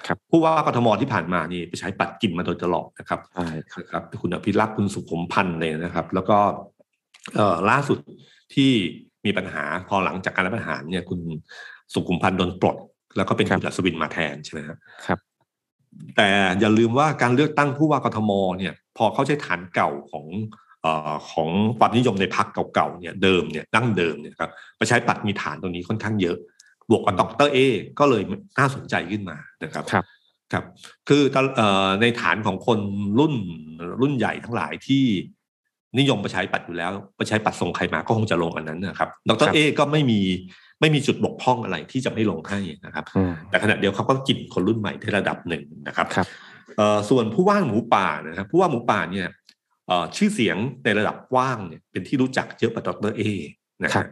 [0.06, 6.38] ครับผู้ว่ากทมที่ผ่านมานี่ประชาธิปัตย์กินมาโดยตลอดนะครับใช่ครับนะครับคุณอภิรักษ์คุณสุขุมพันธ์เลยนะครับ แล้วก็
[7.34, 7.98] เอ่อล่าสุด
[8.54, 8.70] ที่
[9.24, 11.20] มีปัญหาพอหลังจากการรัฐประหารเนี่ยคุณ
[11.94, 12.76] สุขุมพันธ์โดนปลด
[13.16, 15.18] แล้วก็เป็นครับคุณอัศวินมาแทนใช่ไหมครับครับ
[16.16, 16.28] แต่
[16.60, 20.26] อย่าลืมว่าการเลือกตั้งผู้ว่ากทมเนี่ยพอเขาใช้ฐานเก่าของ
[20.82, 26.36] เอ่อของความนิยมในพรรคเก่าๆเนี่ยเดิมเนี่ยดั้งเดิมเนี่ยครับประชาธิปัตย์มีฐานตรงนี้ค่อนข้างเยอะ
[26.90, 27.58] บวกกับดรเอ
[27.98, 28.22] ก็เลย
[28.58, 30.04] น่าสนใจขึ้นมานะครับครับ
[30.52, 30.64] ครับ
[31.08, 32.78] คือตอนเอ่อในฐานของคน
[33.18, 33.34] รุ่น
[34.00, 35.04] รุ่นใหญ่ทั้งหลายที่
[35.98, 40.20] นิยมประชาธิปัตย์อยู่แล้วประชาธิปัตย์ส่งใครมาก็คงจะลงอันนั้นนะครับดครัรบเอก็ไม่มี
[40.80, 46.26] ไม่มีจุดบกพร่องอะไรที่จะไม่ลงให้นะครับอืมแต่ขณะเดียวเขาก็กินคนรุ่นใหม่ในระดับหนึ่งนะครับครับ
[46.76, 49.26] เอ่อส่วนผู้ว่าหมูป่านะครับ ผู้ว่าหมูป่าเนี่ย
[49.86, 53.22] เอ่อชื่อเสียงในระดับกว้างเนี่ยเป็นที่รู้จักเยอะกว่าดรเอ
[53.84, 54.08] นะครัฮะบ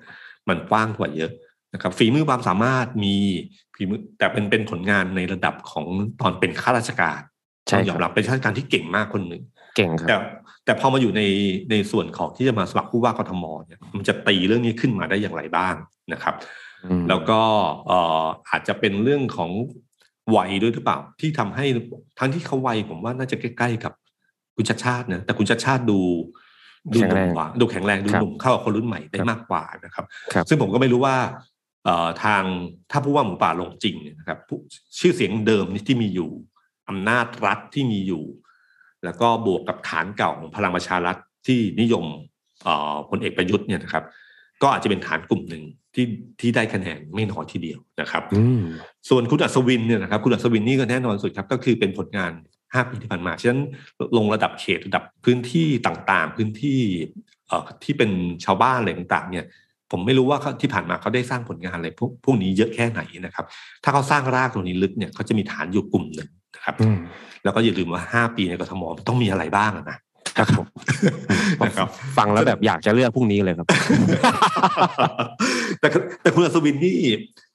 [0.49, 1.31] มันกว้างกว่าเยอะ
[1.75, 3.17] นะครับฝีมือความสามารถมี
[3.77, 5.87] ฝีมือแต่เป็นเป็นผลงานในระดับของ
[6.21, 7.21] ตอนเป็นข้าราชการ
[7.69, 9.43] ใช่ต้องคยรัอบมรับเป็นข้าราชการที่เก่งมากคนหนึ่ง
[9.77, 10.17] เก่งครับแต่
[10.65, 11.23] แต่พอมาอยู่ใน
[11.71, 15.75] ในส่วนของที่จะมาสมัครผู้ว่ากทมเนี่ยมันจะตีเรื่องนี้ขึ้นมาได้อย่างไรบ้าง
[16.13, 16.35] นะครับ
[16.85, 17.41] อืมแล้วก็
[17.87, 19.51] เอ่ออาจจะเป็นเรื่องของ
[20.37, 21.65] วัยด้วยหรือเปล่า ที่ทำให้
[22.19, 23.93] ทั้งที่เขาวัยผมว่าน่าจะใกล้ๆกับ
[24.57, 26.01] คุณชัดชาตินะแต่คุณชัดชาติดู
[26.95, 31.17] ดูหนุ่มกว่าดูแข็งแรงดูครับหนุ่มเข้ากับคนรุ่นใหม่ได้ครับมากกว่านะครับครับ ซึ่งผมก็ไม่รู้ว่า
[31.85, 32.43] เอ่อทาง
[32.91, 34.59] ถ้าผู้ว่าหมูป่าลงจริงเนี่ยนะครับผู้
[34.99, 36.31] ชื่อเสียงเดิมที่มีอยู่
[36.89, 38.25] อำนาจรัฐที่มีอยู่
[39.05, 42.05] แล้วก็บวกกับฐานเก่าของพลังประชารัฐที่นิยม
[42.65, 44.05] เอ่อพลเอกประยุทธ์เนี่ยนะครับ
[44.63, 45.63] ก็อาจจะเป็นฐานกลุ่มหนึ่ง
[45.95, 46.07] ที่
[46.41, 48.63] ที่ได้คะแนนไม่น้อยทีเดียวนะครับอืม
[49.09, 53.63] ส่วนคุณอัศวินเนี่ยนะครับ คุณอัศวินนี่ก็แน่นอนสุดครับ ก็คือเป็นผลงาน5ปีที่ผ่านมาฉะนั้น
[54.17, 56.81] ลงระดับเขตระดับพื้นที่ต่างๆ พื้นที่
[57.49, 58.11] เอ่อที่เป็น
[58.45, 59.47] ชาวบ้านอะไรต่างๆ เนี่ย
[59.91, 63.47] ผมไม่รู้ว่าเขาที่ผ่านมาเขาได้สร้างผลงานอะไรพวกพวกนี้เยอะแค่ไหนนะครับ
[63.85, 66.29] ถ้าเขาสร้างรากตรงนี้ลึกเนี่ยเขาจะมีฐานอยู่กลุ่มหนึ่ง
[66.63, 66.97] นะครับอืม
[67.45, 69.99] แล้วก็อย่าลืมว่า5ปีในกทมต้องมีอะไรบ้างอะนะ
[70.37, 70.67] ครับผม
[71.67, 73.67] นะครับ ฟังแล้วแบบอยากจะเลือกพรุ่งนี้เลยครับ
[75.81, 75.89] แต่
[76.23, 76.99] แต่คุณอัศวินนี่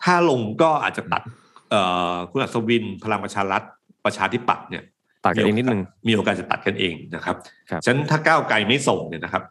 [0.04, 1.22] ถ้าลงก็อาจจะตัด
[1.70, 1.82] เอ่
[2.14, 3.64] อคุณอัศวินพลังประชารัฐ
[4.06, 4.84] ประชาธิปัตย์เนี่ย
[5.26, 7.36] ตัดกันอีกนิดนึงมีโอกาสจะตัดกันเองนะครับ
[7.70, 9.44] ครับฉะนั้นถ้าก้าวไกลไม่ส่งเนี่ยนะครับ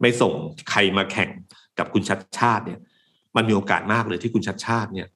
[0.00, 0.32] ไม่ส่ง
[0.70, 1.30] ใครมาแข่ง
[1.78, 2.78] กับคุณชัดชาติเนี่ย
[3.36, 5.08] มันมีโอกาสมากเลยที่คุณชัดชาติเนี่ย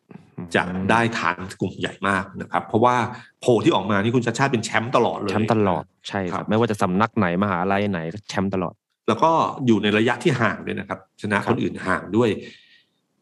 [0.54, 2.96] จะได้ฐานกลุ่มใหญ่มากนะครับ เพราะว่า
[3.40, 8.74] โพลที่ออกมานี่คุณชัดชาติเป็นแชมป์ตลอดเลยแชมป์ตลอดใช่คครัรับบไม่ว่าจะสำนักไหนมหาลัยไหนก็แชมป์ตลอด
[9.08, 9.30] แล้วก็
[9.66, 12.30] อยู่ในระยะที่ห่างด้วยนะครับ ชนะครัคบนอื่นห่างด้วย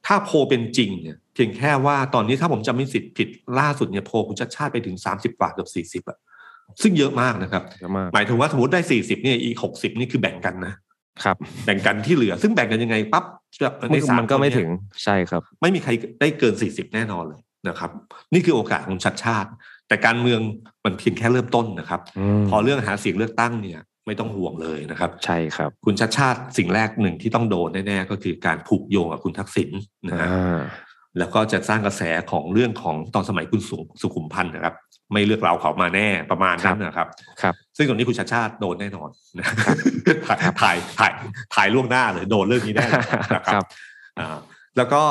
[0.06, 6.18] ถ้าโพลเป็นจริงเนี่ยเพียงแค่ว่าตอนนี้ถ้าผมจำไม่ผิดผิดล่าสุดเนี่ยโพลคุณชัดชาติไปถึงสามสิบกว่าเกือบสี่สิบอะ
[6.82, 10.74] ซึ่งเยอะมากนะครับเยอะมากหมายถึงว่าสมมติได้สี่สิบเนี่ยอีกหกสิบนี่คือแบ่งกันนะ
[11.24, 13.24] ครับ แบ่งกันที่เหลือ ซึ่งแบ่งกันยังไงปั๊บ
[13.90, 14.68] ในสามมันก็ไม่คเยถึง
[15.04, 17.90] ใช่ครับ ไม่มีใครได้เกิน40แน่นอนเลยนะครับ
[18.34, 19.50] นี่คือโอกาสของชัดชาติ
[19.88, 20.40] แต่การเมือง
[20.84, 29.70] มันเพียงแค่เริ่มต้นนะครับอืมพอเรื่องหาเสียงเลือกตั้งเนี่ย ไม่ต้องห่วงเลยนะครับ ใช่ครับ คุณชัดชาติสิ่งแรกหนึ่งที่ต้องโดนแน่ๆก็คือการผูกโยงกับคุณทักษิณ
[30.08, 30.60] นะฮะอ่า
[31.18, 34.74] แล้วก็จะสร้างกระแสของเรื่องของตอนสมัยคุณสุสุขุมพันธ์นะครับ
[35.12, 37.08] ไม่เลือกเราเขามาแน่ประมาณนั้นนะครับ
[37.42, 39.46] ครับ ซึ่งตรงนี้คุณชาติชาติโดนแน่นอนนะ
[40.26, 41.12] ถ่ายถ่ายถ่าย
[41.54, 43.04] ถ่ายล่วงหน้าเลยโดนเรื่องนี้แน่นอน
[43.36, 43.66] นะคครัรับบ
[44.18, 44.36] อ่า
[44.76, 45.02] แล้วก็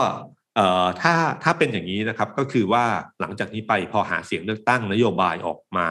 [0.55, 2.85] เอ่อถ้าถ้าเป็นอย่างนี้นะครับก็คือว่า
[3.21, 5.87] หลังจากนี้ไปพอหาเสียงเลือกตั้งนโยบายออกมา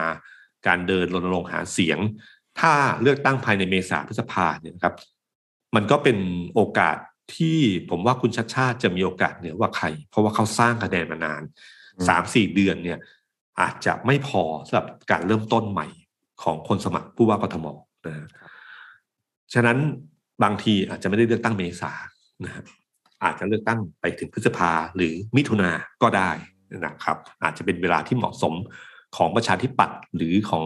[0.67, 1.99] การเดินรณรงค์หาเสียง
[2.59, 4.95] ถ้าเลือกตั้งภายในเมษาพฤษภาเนี่ยนะครับ
[5.75, 6.17] มันก็เป็น
[6.55, 6.97] โอกาส
[7.35, 11.41] ที่ผมว่าคุณชัดชาติจะมีโอกาสเหนือกว่าใคร เพราะว่าเขาสร้างคะแนนมานาน
[12.07, 12.99] สามสี่เดือนเนี่ย
[13.59, 15.87] อาจจะไม่พอสำหรับการเริ่มต้นใหม่
[16.43, 17.65] ของคนสมัครผู้ว่ากทม
[18.05, 18.27] นะ
[19.53, 19.77] ฉะนั้น
[20.43, 21.91] บางทีอาจจะไม่ได้เลือกตั้งเมษา
[22.45, 22.63] นะฮะ
[23.23, 26.31] อาจจะเลือกตั้งไปถึงพฤษภาหรือมิถุนาก็ได้
[26.85, 28.53] นะครับ อาจจะเป็นเวลาที่เหมาะสม
[29.17, 30.65] ของประชาธิปัตย์หรือของ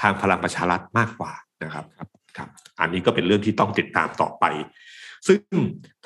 [0.00, 1.32] ทางพลังประชารัฐมากกว่า
[1.64, 1.84] นะครับ
[2.36, 2.48] ครับ
[2.80, 4.44] อันนี้ก็เป็นเรื่องที่ต้องติดตามต่อไป
[5.26, 5.40] ซึ่ง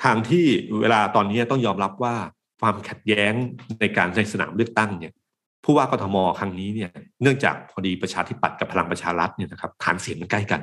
[0.03, 0.45] ทางที่
[0.79, 2.15] เวลาตอนนี้ต้องยอมรับว่า
[2.61, 3.33] ความขัดแย้ง
[3.79, 5.13] ในการในสนามเลือกตั้งเนี่ย
[5.63, 6.89] ผู้ว่ากทมครั้งนี้เนี่ย
[7.21, 10.61] เนื่องจากพอดีประชาธิปัตย์กับพลังประชารัฐเนี่ยนะครับฐานเสียงมันใกล้กัน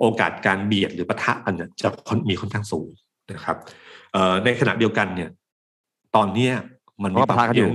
[0.00, 1.88] โอกาสการเบียดหรือปะทะกันเนี่ยจะ
[2.28, 2.88] มีค่อนข้างสูง
[3.32, 3.56] นะครับ
[4.44, 5.30] ในขณะเดียวกันเนี่ย
[6.16, 6.54] ตอนเนี้ย
[7.02, 7.68] มันมีปะทะกันอยู่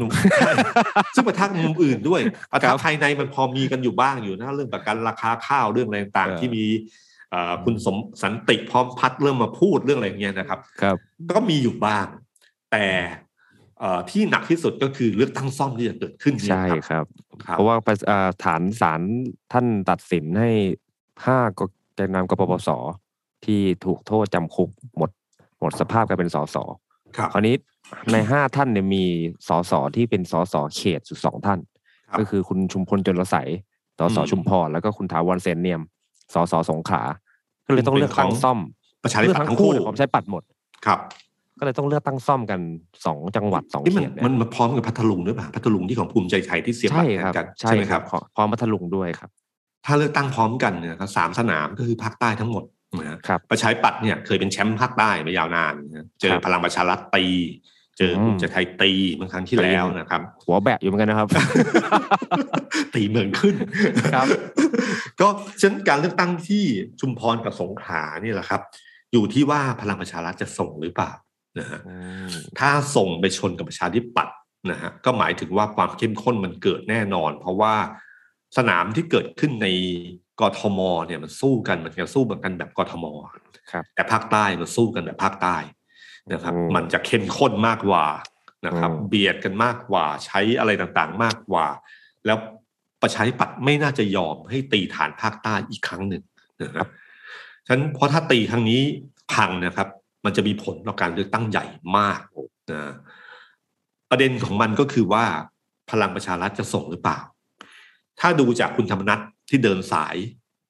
[1.15, 6.65] ซึ่งปะทะมุมอื่นด้วยปะทะภายในมันพอมีกันอยู่บ้างอยู่นะเรื่องประกันราคาข้าวเรื่องอะไรต่างๆที่มี
[7.65, 10.97] คุณสมสันติพร้อมพัดเริ่มมาพูดเรื่องอะไรเงี้ยนะครับ ครับ
[11.31, 12.05] ก็มีอยู่บ้าง
[12.71, 12.85] แต่
[14.11, 17.05] ที่หนักที่สุดก็คือเลือกตั้งซ่อมที่จะเกิดขึ้นใช่ครับ
[17.51, 17.75] เพราะว่า
[18.43, 19.01] ฐานศาล
[19.51, 20.51] ท่านตัดสินให้
[21.25, 21.39] ห้า
[21.95, 22.69] แกนนำกปปส
[23.45, 25.09] ที่ถูกโทษจำคุกหมด
[25.59, 26.57] หมดสภาพกลายเป็นสส
[27.33, 27.55] คราวนี้
[28.11, 29.03] ในห้าท่านเนี่ยมี
[29.47, 31.59] สสที่เป็นสสเขตสุดสองท่าน
[32.19, 33.49] ก็คือคุณชุมพลจนรสัย
[33.99, 35.81] สสชุมพรแล้วก็คุณถาวรเซนเนียม
[36.33, 37.01] สสสงขา
[37.65, 38.59] ก็เลยต้องเลือกตั้งซ่อม
[39.03, 40.43] ประชาธิปัตย์ทั้งคู่ผมใช้ปัดหมด
[40.85, 40.99] ครับ
[41.61, 42.59] ก็เลยต้องเลือกตั้งซ่อมกัน
[43.05, 48.01] สองจังหวัดสองเขตมันมาพร้อมกับพัทลุงหรือเปล่าพัทลุงที่ของภูมิใจไทยที่เสียบบัตรกันใช่ไหมครับ
[48.35, 49.29] พร้อมพัทลุงด้วยครับ
[49.85, 52.63] ถ้าเลือกตั้งพร้อมกันเนี่ยสามสนามก็คือภาคใต้ทั้งหมด
[52.99, 55.73] นะครับประชาธิปัตย์เนี่ยเคยเป็นแชมป์ภาคใต้มายาวนาน
[56.21, 57.25] เจอพลังประชารัฐตี
[57.97, 61.27] เจอภูมิใจไทยตีเมื่อครั้งที่แล้วนะครับ หัวแบะอยู่เหมือนกันนะครับ
[62.95, 63.55] ตีเมืองขึ้น
[64.15, 64.27] ครับ
[65.21, 65.27] ก็
[65.59, 66.63] เช่นการเลือกตั้งที่
[66.99, 68.61] ชุมพรกับสงขลานี่แหละครับ
[69.13, 71.11] อยู่ที่ว่าพลังประชารัฐจะส่งหรือเปล่า
[71.59, 71.79] นะฮะ
[72.59, 74.35] ถ้าส่งไปชนกับประชาธิปัตย์
[74.71, 77.75] นะฮะก็หมายถึงว่าความเข้มข้นมันเกิดแน่นอน เพราะว่า
[78.57, 79.67] สนามที่เกิดขึ้นใน
[80.41, 83.05] กทมเนี่ยมันสู้กันมันจะสู้กันแบบกทม
[83.71, 85.57] ครับแต่ภาคใต้มันสู้กันแบบภาคใต้
[86.33, 88.05] นะครับ มันจะเข้มข้นมากกว่า
[88.67, 91.65] นะครับ เบียดกันมากกว่าใช้อะไรต่างๆ มากกว่า
[92.25, 92.37] แล้ว
[93.01, 96.23] ประชาธิปัตย์ไม่น่าจะยอมให้ตีฐานภาคใต้อีกครั้งหนึ่ง
[96.63, 96.87] นะครับ
[97.65, 98.81] ฉะนั้นเพราะถ้าตีครั้งนี้
[99.33, 99.87] พังนะครับ
[100.25, 101.65] มันจะมีผลต่อการเลือกตั้งใหญ่
[101.97, 102.19] มาก
[102.71, 102.93] นะ
[104.09, 105.25] ประเด็นของมันก็คือว่า
[105.91, 107.19] พลังประชารัฐจะส่งหรือเปล่า
[108.19, 110.15] ถ้าดูจากคุณธรรมนัฐที่เดินสาย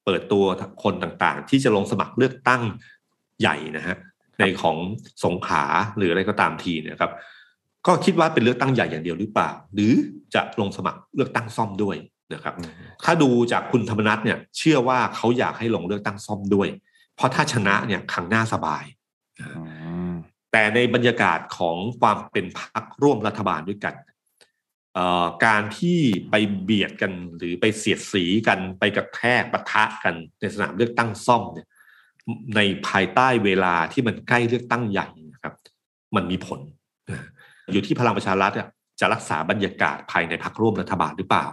[0.05, 0.43] เปิดตัว
[0.83, 2.61] คนต่างๆ ที่จะลงสมัครเลือกตั้ง
[3.41, 3.97] ใหญ่นะฮะ
[4.39, 4.77] ในของ
[5.23, 5.63] สงขา
[5.97, 7.11] หรืออะไรก็ตามทีเนี่ยครับ
[7.87, 9.93] ก็คิดว่าเป็นเลือกตั้งใหญ่อย่างเดียวหรือเปล่า หรือ
[10.33, 11.95] จะลงสมัครเลือกตั้งซ่อมด้วย
[12.33, 12.53] นะครับ
[13.03, 16.67] ถ้าดูจากคุณธรรมนัฐเนี่ยเชื่อว่าเขาอยากให้ลงเลือกตั้งซ่อมด้วย
[17.15, 18.83] เพราะถ้าชนะเนี่ยขังหน้าสบาย
[20.51, 23.95] แต่ในบรรยากาศของความเป็นพรรคร่วมรัฐบาลด้วยกัน
[25.45, 25.99] การที่
[26.29, 31.67] ไปเบียดกันหรือไปเสียดสีกันไปกระแทกปะทะกันในสนามเลือกตั้งซ่อมเนี่ย
[32.55, 35.53] ในภายใต้เวลาที่มันใกล้เลือกตั้งใหญ่นะครับ
[36.15, 36.59] มันมีผล
[37.71, 38.51] อยู่ที่พลังประชารัฐ
[38.99, 41.45] จะรักษาบรรยากาศภายในพรรคร่วมรัฐบาลหรือเปล่า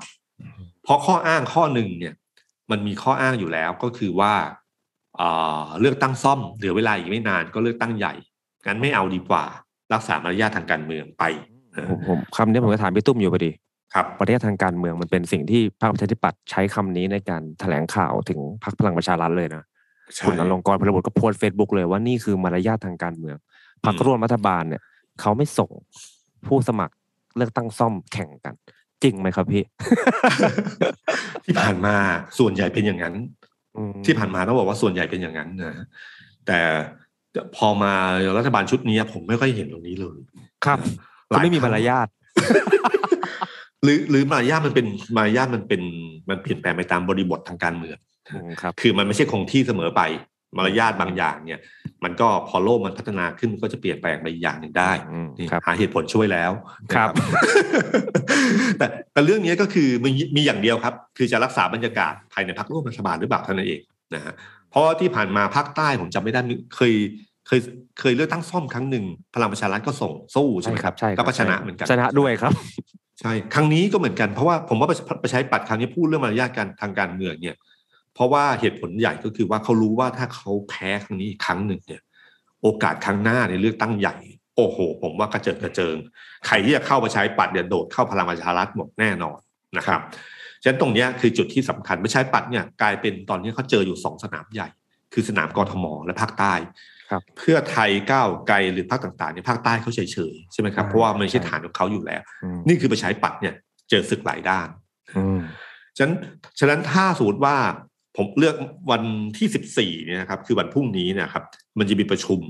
[0.82, 2.14] เพราะข้ออ้างข้อหนึ่งเนี่ย
[2.70, 4.34] มันมีข้ออ้างอยู่แล้วก็คือว่า
[5.80, 8.14] เลือกตั้งซ่อมเหลือเวลาอีกไม่นานก็เลือกตั้งใหญ่
[8.66, 9.44] งั้นไม่เอาดีกว่า
[9.92, 11.24] รักษามารยาททางการเมืองไป
[11.90, 13.50] ผมผมคำนี้ผมก็ถามพี่ตุ้มอยู่พอดี
[13.94, 19.62] ครับประเทศทางการเมืองมันเป็นสิ่งที่พรรคประชาธิปัตย์ใช้คำนี้ในการแถลงข่าวถึงพรรคพลังประชารัฐเลยนะ
[20.26, 23.36] คุณอลงกรพลบุตรก็โพสเฟซบุ๊กเลยว่านี่คือมารยาททางการเมือง
[23.84, 24.82] พรรคร่วมรัฐบาลเนี่ย
[25.20, 25.70] เขาไม่ส่ง
[26.46, 26.94] ผู้สมัคร
[27.36, 28.54] เลือกตั้งซ่อมแข่งกัน
[29.02, 29.62] จริงไหมครับพี่
[31.44, 31.96] ที่ผ่านมา
[32.38, 33.14] ส่วนใหญ่เป็นอย่างนั้น
[34.04, 35.74] ที่ผ่านมาต้องบอกว่าส่วนใหญ่เป็นอย่างนั้นนะ
[36.46, 36.58] แต่
[37.56, 37.92] พอมา
[38.38, 40.18] รัฐบาลชุดนี้ผมไม่ค่อยเห็นตรงนี้เลย
[40.64, 40.78] ครับ
[41.26, 42.08] เขาไม่มีมารยาท
[43.82, 44.86] หรือหรือมารยาทมันเป็น
[45.16, 45.82] มารยาทมันเป็น
[46.28, 47.98] มันเปลี่ยนแปลงไปตามบริบททางการเมือง
[48.62, 50.02] ครับ คือมันไม่ใช่คงที่เสมอไป
[50.56, 51.60] มารยาทบางอย่างเนี่ย
[52.04, 54.92] มันก็พอโลกมันพัฒนาขึ้นก็จะเปลี่ยนแปลงไปอย่างหนึ่งได้
[55.66, 56.52] หาเหตุผลช่วยแล้ว
[56.94, 57.08] ครับ
[58.78, 63.80] แต่แต่เรื่องนี้ก็คือมีมีอย่างเดียวครับ คือจะรักษาบรรยากาศภายในพรรคร่วมรัฐบาลหรือเปล่าเท่านั้นเอง
[64.14, 64.34] นะฮะ
[64.70, 66.40] เพราะที่ผ่านมาภาคใต้ผมจำไม่ได้
[66.76, 66.92] เคย
[67.46, 67.60] เคย
[68.00, 72.52] เคยเลือกตั้งซ่อมครั้งหนึ่งพลังประชารัฐก็ส่งสู้ใช่ไหมครับใช่ก็ชนะเหมือนกันชนะด้วยครับ
[73.20, 74.88] ใช่ครั้งนี้ก็เหมือนกันเพราะว่าผมว่า
[75.22, 77.56] ประชาธิปัตย์ครั้งนี้พูดเรื่องมารยาทการทางการเมืองเนี่ย
[78.18, 82.02] เพราะว่าเหตุผลใหญ่ก็คือว่าเขารู้ว่าถ้าเขาแพ้ครั้งนี้อีกครั้งหนึ่งเนี่ย
[82.62, 84.16] โอกาสครั้งหน้าในเลือกตั้งใหญ่
[84.56, 85.96] โอ้โห ผมว่ากระเจิดกระเจิง
[86.46, 89.38] ใครที่จะเข้าประชาธิปัตย์เนี่ยโดดเข้าพลังประชารัฐหมดแน่นอน
[89.76, 90.00] นะครับ
[90.62, 94.68] ฉะนั้นตรงเนี้ยคือจุดที่สำคัญประชาธิปัตย์เนี่ยกลายเป็นตอนนี้เขาเจออยู่สองสนามใหญ่
[95.12, 96.54] คือสนามกรทมและภาคใต้
[97.10, 100.00] ครับเพื่อไทยก้าวไกลหรือภาคต่างๆเนี่ยภาคใต้เขาเฉ
[100.32, 103.54] ยๆใช่ไหมครับอ่าเพราะว่ามันไม่ใช่ใช่ฐานของเขาอยู่แล้วอืมนี่คือประชาธิปัตย์เนี่ย
[103.90, 104.68] เจอศึกหลายด้าน
[105.16, 105.40] อืม
[105.96, 106.14] ฉะนั้น
[106.58, 107.56] ฉะนั้นถ้าสมมติว่า
[108.18, 108.56] ผมเลือก
[108.90, 109.02] วัน
[109.38, 111.44] ที่สิบสี่เนี่ยนะครับคือวันพรุ่งนี้เนะครับ
[111.78, 112.40] มันจะมีประชุม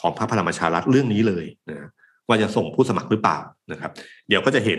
[0.00, 1.88] ของพรรคพลังประชารัฐเรื่องนี้เลยนะ
[2.28, 3.38] ว่าจะส่งผู้สมัครหรือเปล่า
[3.72, 3.90] นะครับ
[4.28, 4.78] เดี๋ยวก็จะเห็น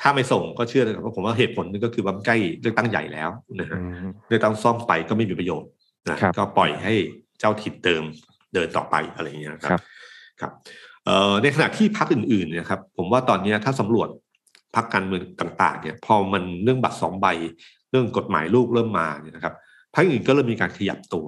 [0.00, 5.70] ถ้าไม่ส่งก็เชื่อเลยครับว่าผมว่าเหตุผลนึงก็คือว่ามันใกล้เลือกตั้งใหญ่แล้วนะฮะอืมเลือกตั้งซ่อมไปก็ไม่มีประโยชน์
[6.10, 6.94] นะครับก็ปล่อยให้
[7.38, 8.04] เจ้าถิ่นเดิม
[8.54, 9.82] เดินต่อไปอะไรอย่างเงี้ยนะคครัรับบ
[10.40, 10.52] ครับ
[11.04, 14.08] เอ่อในขณะที่พรรคอื่นๆเนี่ยครับ ผมว่าตอนเนี้ยถ้าสำรวจ
[14.76, 17.26] พรรคการเมืองต่าง ๆ เนี่ย พอมันเรื่องบัตรสองใบ
[17.90, 19.54] เรื่องกฎหมายลูกเริ่มมาเนี่ยนะครับ
[19.94, 21.26] พรรคอื่นก็เริ่มมีการขยับตัว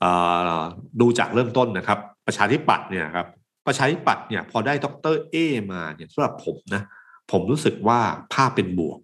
[0.00, 0.10] เอ่
[0.58, 0.60] อ
[1.00, 3.26] ดูจากเริ่มต้นนะครับ ประชาธิปัตย์เนี่ยครับ
[3.66, 5.36] ประชาธิปัตย์เนี่ยพอได้ดรเอ
[5.72, 6.82] มาเนี่ยสำหรับผมนะ
[7.30, 8.00] ผมรู้สึกว่า
[8.34, 8.98] ภาพเป็นบวก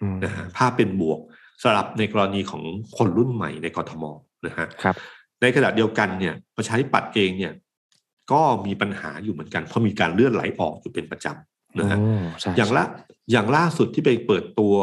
[0.00, 1.20] อืมนะฮะภาพเป็นบวก
[1.62, 2.62] สำหรับในกรณีของ
[2.96, 4.04] คนรุ่นใหม่ในกรทม
[4.46, 4.96] นะฮะครับ
[5.40, 7.52] ในขณะเดียวกันเนี่ยประชาธิปัตย์เองเนี่ย
[8.32, 12.84] ก็มีปัญหาอยู่เหมือนกันเพราะมีการเลื่อนไหลออกอยู่เป็นประจำนะฮะโอ้ใช่อย่างละ
[13.32, 14.74] อย่างล่าสุดที่ไปเปิดตัว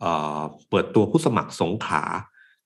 [0.00, 2.04] เอ่อเปิดตัวผู้สมัครสงขลา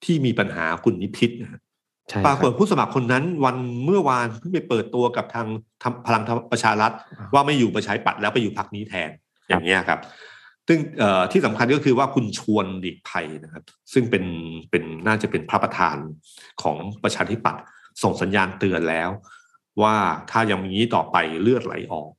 [0.07, 1.61] ที่มีปัญหาคุณนิพิษนะฮะ
[2.09, 5.47] ใช่ปรากฏคบผู้สมัครคนนั้นวันเมื่อวานเพิ่งไปเปิดตัวกับทาง
[5.83, 6.93] ทำพลังประชารัฐ
[7.35, 9.11] ว่าไม่อยู่ประชาธิปัตย์แล้วไปอยู่พรรคนี้แทน
[9.49, 10.01] อย่างเงี้ยครับ
[10.69, 14.25] ซึ่งเอ่อที่สำคัญก็คือว่าคุณชวนหลีกภัยนะครับ ซึ่งเป็น
[14.71, 15.97] เป็นน่าจะเป็นพระประธาน
[16.63, 17.63] ของประชาธิปัตย์
[18.03, 19.11] ส่งสัญญาณเตือนแล้ว
[19.83, 19.95] ว่า
[20.31, 22.11] ถ้ายังมีนี้ต่อไปเลือดไหลออก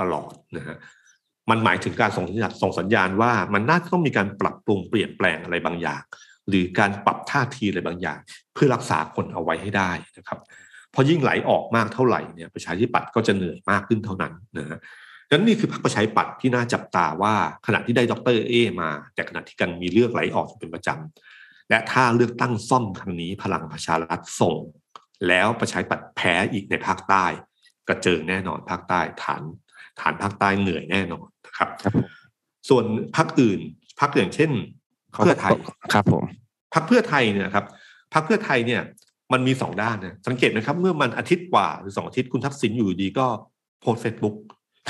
[0.00, 0.76] ตลอดนะฮะ
[1.50, 6.02] มันหมายถึงการส่งสัญญาณส่งสัญญาณว่ามันน่าจะต้องมีการปรับปรุงเปลี่ยนแปลงอะไรบางอย่าง
[6.48, 8.18] หรือการปรับท่าทีอะไรบางอย่าง
[8.54, 10.38] เพื่อรักษาคนเอาไว้ให้ได้นะครับ
[10.92, 14.78] เพราะยิ่งไหลออกมากเท่าไหร่เนี่ยประชาธิปัตย์ก็จะเหนื่อยมากขึ้นเท่านั้นนะฮะ
[15.28, 17.34] ดังนั้นนี่คือพรรคประชาธิปัตย์ที่น่าจับตาว่า
[17.66, 24.56] ขณะที่ได้ดรเอมา แต่ขณะที่กันมีเลือกไหลออกอยู่เป็นประจำและถ้าเลือกตั้งซ่อมครั้งนี้พลังประชารัฐส่ง
[25.28, 27.24] แล้วประชาธิปัตย์แพ้อีกในภาคใต้
[27.88, 29.42] กระเจิงแน่นอนภาคใต้ฐาน
[30.00, 32.06] ฐานภาคใต้เหนื่อยแน่นอนนะครับครับผม
[32.68, 32.84] ส่วน
[33.16, 33.60] พรรคอื่น
[34.00, 34.50] พรรคอย่างเช่น
[35.18, 35.52] เพื่อไทย
[35.92, 36.24] ครับผม
[36.74, 37.64] พรรคเพื่อไทยเนี่ยนะครับ
[38.14, 38.82] พรรคเพื่อไทยเนี่ย
[39.32, 43.26] มันมีสองด้านนะสังเกตไหมครับ เมื่อมันอาทิตย์กว่าหรือสองอาทิตย์คุณทักษิณอยู่ดีก็
[43.80, 44.36] โพสเฟซบุ๊ก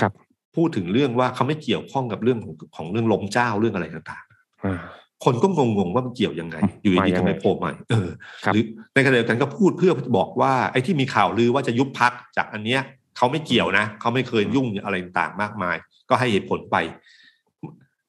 [0.00, 0.12] ครับ
[0.56, 4.24] พูดถึงเรื่องว่าเขาไม่เกี่ยวข้องกับเรื่องของของเรื่องลมเจ้าเรื่องอะไรต่าง
[4.64, 8.08] อ่าๆคนก็งงๆว่ามันเกี่ยวยังไง อยู่มาดียัๆงทำไงไมโผล่ใหม่เออ
[8.44, 8.64] ครับหรือ
[8.94, 12.80] ในขณะเดียวกันก็พูดเพื่อบอกว่าไอ้ที่มีข่าวลือว่าจะยุบพักจากอันเนี้ย
[13.16, 15.76] เขาไม่เกี่ยวนะเขาไม่เคยยุ่งอะไรต่างๆมากมาย
[16.08, 16.76] ก็ให้เหตุผลไป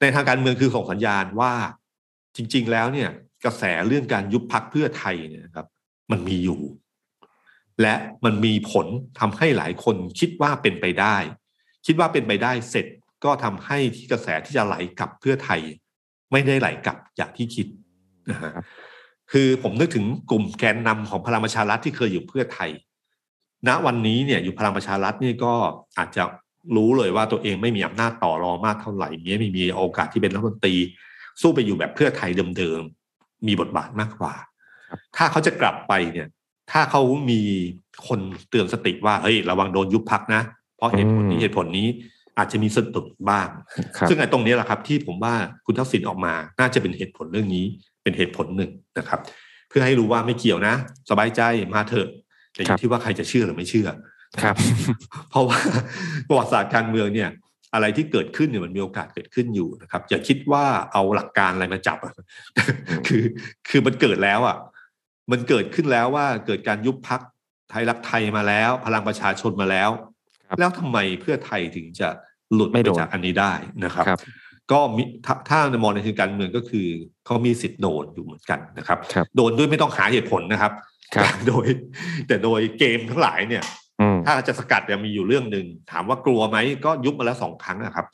[0.01, 1.51] ในทางการเมืองคือส่งสัญญาณว่า
[2.39, 3.09] จริง ๆ แล้วเนี่ย
[3.45, 5.67] กระแสเรื่องการยุบพักเพื่อไทยเนี่ยนะครับ
[6.11, 6.61] มันมีอยู่
[7.81, 8.87] และมันมีผล
[9.19, 11.17] ทำให้หลายคนคิดว่าเป็นไปได้
[11.85, 12.85] คิดว่าเป็นไปได้เสร็จ
[13.23, 15.61] ก็ทำให้ที่กระแสที่จะไหลกลับเพื่อไทย
[16.31, 17.67] ไม่ได้ไหลกลับอย่างที่คิด
[18.29, 18.65] นะฮะครับ
[19.31, 22.69] คือผมนึกถึงกลุ่มแกนนำของพลังประชารัฐที่เคยอยู่เพื่อไทย
[23.67, 25.53] ณวันนี้เนี่ยอยู่พลังประชารัฐนี่ก็
[25.97, 26.23] อาจจะ
[26.75, 30.75] รู้เลยว่าตัวเองไม่มีอำนาจต่อรองมากเท่าไหร่มีไม่มีโอกาสที่เป็นรัฐมนตรี
[31.41, 34.33] สู้ไปอยู่แบบเพื่อไทยเดิมๆมีบทบาทมากกว่า
[35.15, 36.27] ถ้าเขาจะกลับไปเนี่ย
[36.71, 37.41] ถ้าเขามี
[38.07, 38.19] คน
[38.49, 40.41] เตือนสติว่าเฮ้ยระวังโดนยุบพักนะ
[40.77, 41.87] เพราะเหตุผลนี้อืมเหตุผลนี้
[42.37, 43.47] อาจจะมีสตุบ้าง
[43.97, 45.33] ครับซึ่งไอ้ตรงนี้แหละครับ ที่ผมว่า
[45.65, 47.65] คุณทักษิณออกมา น่าจะเป็นเหตุผลเรื่องนี้
[48.03, 49.19] เป็นเหตุผลหนึ่งนะครับ
[49.69, 50.75] เพื่อให้รู้ว่าไม่เกี่ยวนะ
[51.09, 51.41] สบายใจ
[51.73, 52.07] มาเถอะ
[52.53, 53.87] แต่อครัยู่บที่ว่าใครจะเชื่อหรือไม่เชื่อ
[54.43, 54.55] ครับ
[55.29, 55.57] เพราะว่า
[56.27, 57.29] ประวัติศาสตร์การเมืองเนี่ย
[57.73, 62.13] อะไรที่เกิดขึ้นเนี่ยมันมีโอกาสเกิดขึ้นอยู่นะครับ อย่าคิดว่าเอาหลักการอะไรมาจับอะ
[63.07, 63.23] คือ
[63.69, 64.57] คือมันเกิดแล้วอะ
[65.31, 67.21] มันเกิดขึ้นแล้วว่าเกิดการยุบพัก
[67.69, 69.89] ไทยรักไทยมาแล้ว พลังประชาชนมาแล้ว
[70.47, 72.07] ครับแล้วทำไมเพื่อไทยถึงจะ
[72.53, 73.53] หลุดไม่ไปโดนจากอันนี้ได้
[73.83, 74.19] นะครับครับ
[74.71, 76.87] ก็มีถ้าถ้ามองในทางการเมืองก็คือ
[77.25, 80.71] เขามีสิทธิ์โดนอยู่เหมือนกันนะครับครับโดนด้วยไม่ต้องหาเหตุผลนะครับ
[81.15, 81.67] ครับแต่โดย
[82.27, 83.88] แต่โดยเกมทั้งหลายเนี่ยอืม
[84.25, 88.05] ถ้าจะสกัดเนี่ยมีอยู่เรื่องหนึ่งถามว่ากลัวไหมก็ยุบมาแล้วสองครั้งนะครับ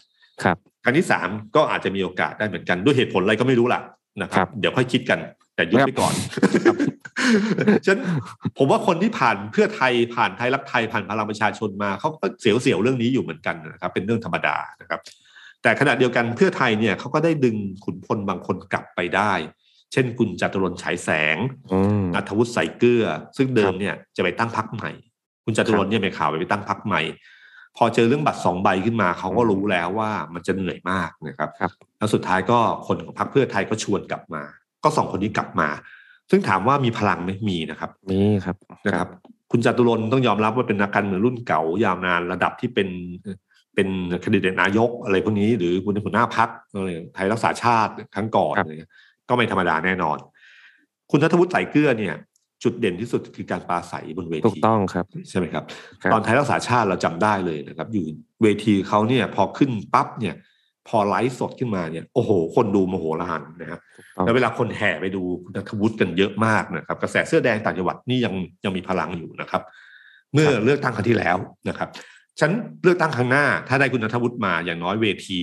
[0.43, 3.81] ครับ ครั้งที่สามก็อาจจะมีโอกาสได้เหมือนกันด้วยเหตุผลอะไรก็ไม่รู้ล่ะ
[4.21, 5.19] นะคครัรับบเดี๋ยวค่อยคิดกัน
[5.55, 6.13] แต่ยุบไปก่อน
[7.85, 8.01] ฉะนั้น
[8.57, 14.99] ผมว่าคนที่ผ่านเพื่อไทยผ่านไทยรักไทยผ่านพลังประชาชนมาเขาก็เสียวๆเรื่องนี้อยู่เหมือนกันนะครับ เป็นเรื่องธรรมดานะครับ
[15.63, 17.55] แต่ขณะเดียวกันเพื่อไทยเนี่ยเขาก็ได้ดึง
[17.85, 19.33] ขุนพลบางคนกลับไปได้
[19.93, 21.37] เช่นคุณจตุรนต์ฉายแสง
[21.73, 23.05] อืมนัทวุฒิใส่เกลือ
[23.37, 24.91] ซึ่งเดิครัมบเนี่ยจะไปตั้งพักใหม่
[25.45, 27.01] คุณจตุรนต์เนี่ยไปข่าวไปตั้งพักใหม่
[27.77, 34.43] พอเจอเรื่องบัตรสองใบขึ้นมาเขาก็รู้แล้วว่ามันจะเหนื่อยมากนะครับครับแล้วสุดท้ายก็คนของพรรคเพื่อไทยก็ชวนกลับมา
[34.83, 35.69] ก็สองคนนี้กลับมา
[36.29, 39.09] ซึ่งถามว่ามีพลังไหมมีนะครับนี่ครับนะครับ
[39.51, 42.89] คุณจตุรนต้องยอมรับว่าเป็นนักการเมืองรุ่นเก่ายาวนานระดับที่เป็น
[43.75, 43.87] เป็น
[44.23, 46.49] คดีเดตนายกอะไรพวกนี้หรือคุณเป็นหัวหน้าพัก
[47.15, 48.55] ไทยรักษาชาติครั้งก่อน
[49.29, 50.17] ก็ไม่ธรรมดาแน่นอน
[51.11, 52.15] คุณทัทวุฒิใส่เกลือเนี่ย
[52.65, 55.63] จุดเด่นที่สุดคือการปราศัยบนเวทีถูกต้องครับใช่ไหมครับ
[56.13, 58.05] ตอนไทยรักษาชาติเราจำได้เลยนะครับ อยู่
[58.43, 60.35] เวทีเขาเนี่ยพอขึ้นปั๊บเนี่ย
[60.87, 63.79] พอไลฟ์สดขึ้นมาเนี่ยโอ้โห คนดูโมโหลานนะครับ
[64.25, 68.33] แล้วเวลาคนแห่ไปดูคุณนัทวุฒิกันเยอะมากนะครับกระแสเสื้อแดงต่างจังหวัดนี่ยัง
[68.65, 69.61] ยังมีพลังอยู่นะครับ
[70.33, 71.37] เมื่อเลือกตั้งครั้งที่แล้ว
[71.69, 71.89] นะครับ
[72.39, 72.51] ฉัน
[72.83, 75.39] เลือกตั้งครั้งหน้า ถ้าได้คุณนัทวุฒิมาอย่างน้อยเวที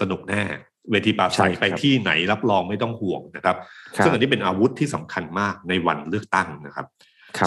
[0.00, 0.42] สนุกแน่
[0.90, 3.56] เวทีปราศัยไปที่ไหนรับรองไม่ต้องห่วงนะครับ
[4.04, 6.86] ซึ่งอันนี้เป็นอาวุธที่สำคัญมากในวันเลือกตั้งนะครับ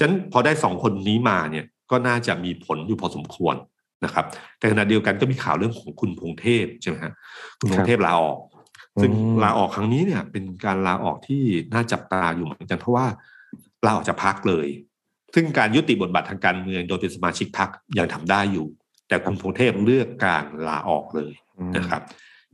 [0.02, 3.56] ฉันพอได้สองคนนี้มาเนี่ยก็น่าจะมีผลอยู่พอสมควร
[4.06, 4.26] นะครับ
[4.60, 7.14] แต่ขณะเดียวกันก็มีข่าวเรื่องของคุณพงเทพใช่ไหมฮะ
[7.60, 8.40] คุณพงเทพลาออก
[9.02, 9.12] ซึ่ง
[9.44, 13.06] ลาออกครั้งนี้เนี่ย เป็นการลาออกที่น่าจับตาอยู่เหมือนกันเพราะว่า
[13.86, 14.68] ลาออกจากพักเลย
[15.36, 18.68] ซึ่งการยุติบทบาททางการเมืองโดยเป็นสมาชิกพักยังทำได้อยู่
[19.08, 21.34] แต่คุณพงเทพเลือกการลาออกเลย
[21.78, 22.02] นะครับ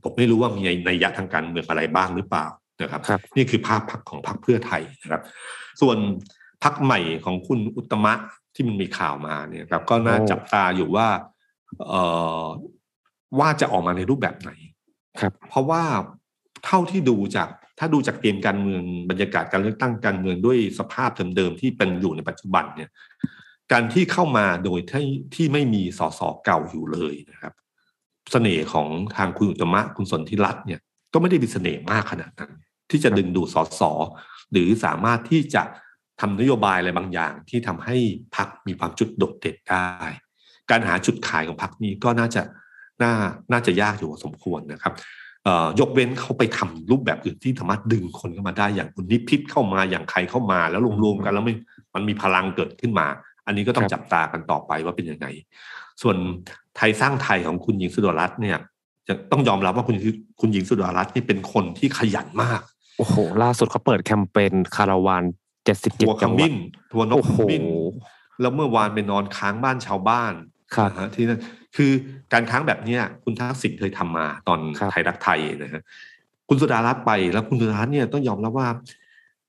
[0.04, 2.45] ผมไม่รู้ว่ามีในยะทางการเมืองอะไรบ้างหรือเปล่า
[2.82, 3.01] นะครับ
[3.36, 5.22] นี่คือภาพพักของพักเพื่อไทยนะครับ
[5.82, 5.97] ส่วน
[6.64, 8.14] พักใหม่ของคุณอุตมะ
[8.56, 11.08] ที่มันมีข่าวมาเนี่ยครับ ก็น่าจับตาอยู่ว่า
[11.89, 12.01] เอ่
[12.43, 12.45] อ
[13.39, 14.51] ว่าจะออกมาในรูปแบบไหน
[15.20, 15.84] ครับ เพราะว่า
[16.66, 17.49] เท่าที่ดูจาก
[17.80, 22.89] ถ้าดูจากเกมการเมืองบรรยากาศการเลือกตั้งการเมืองด้วยสภาพเดิมๆที่เป็นอยู่ในปัจจุบันเนี่ย
[23.72, 27.54] การที่เข้ามาโดยที่ที่ไม่มีสสเก่าอยู่เลยนะครับ
[28.32, 30.80] เสน่ห์ของทางคุณอุตมะคุณสนธิรัตน์เนี่ย
[31.14, 32.52] ก็ไม่ได้มีเสน่ห์มากขนาดนั้น
[32.90, 33.82] ที่จะดึงดูดสส
[34.52, 35.64] หรือสามารถที่จะ
[36.22, 37.96] ทำนโยบายอะไรบางอย่างที่ทำให้
[38.36, 39.88] พรรคมีความจุดโดดเด่นได้
[40.70, 42.42] การหาจุดขายของพรรคนี้ก็น่าจะ
[43.02, 43.14] น่า
[43.52, 44.94] น่าจะยากอยู่พอสมควรนะครับ
[45.80, 51.56] ยกเว้นเขาไปทำรูปแบบอื่นที่สามารถดึงคนเข้ามาได้อย่างคุณนิพิษเข้ามาอย่างใครเข้ามา แล้วรวมๆกันแล้วมัน
[51.96, 53.08] มันมีพลังเกิดขึ้นมา
[53.46, 55.28] อันนี้ก็ต้องจับตากันต่อไปว่าเป็นยังไง
[56.02, 56.18] ส่วน
[56.78, 58.58] ไทยสร้างไทยของคุณหญิงสุดารัตน์เนี่ย
[59.08, 59.98] จะต้องยอมรับว่าคุณ
[60.41, 62.62] คุณหญิงสุดารัตน์นี่เป็นคนที่ขยันมาก
[62.98, 65.24] โอ้โห ล่าสุดเขาเปิดแคมเปญคาราวาน
[65.66, 66.50] เจ็ดสิบเจ็ดจังหวัด
[66.91, 67.64] ทัวนกขมิ้น
[68.41, 70.34] แล้วเมื่อวานไปนอนค้างบ้านชาวบ้าน
[70.76, 71.39] ครับที่นั่น
[71.76, 71.91] คือ
[72.34, 74.60] การค้างแบบเนี้ยคุณทักษิณเคยทำมาตอน
[74.91, 75.84] ไทยรักไทยนะฮะ
[76.48, 78.70] คุณสุดารัตน์ไปแล้วคุณสุดารัตน์เนี่ยต้องยอมรับว่า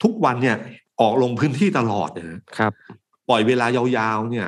[0.03, 0.57] ทุกวันเนี่ย
[1.01, 2.72] ออกลงพื้นที่ตลอดนะครับ
[3.28, 4.47] ปล่อยเวลายาวๆเนี่ย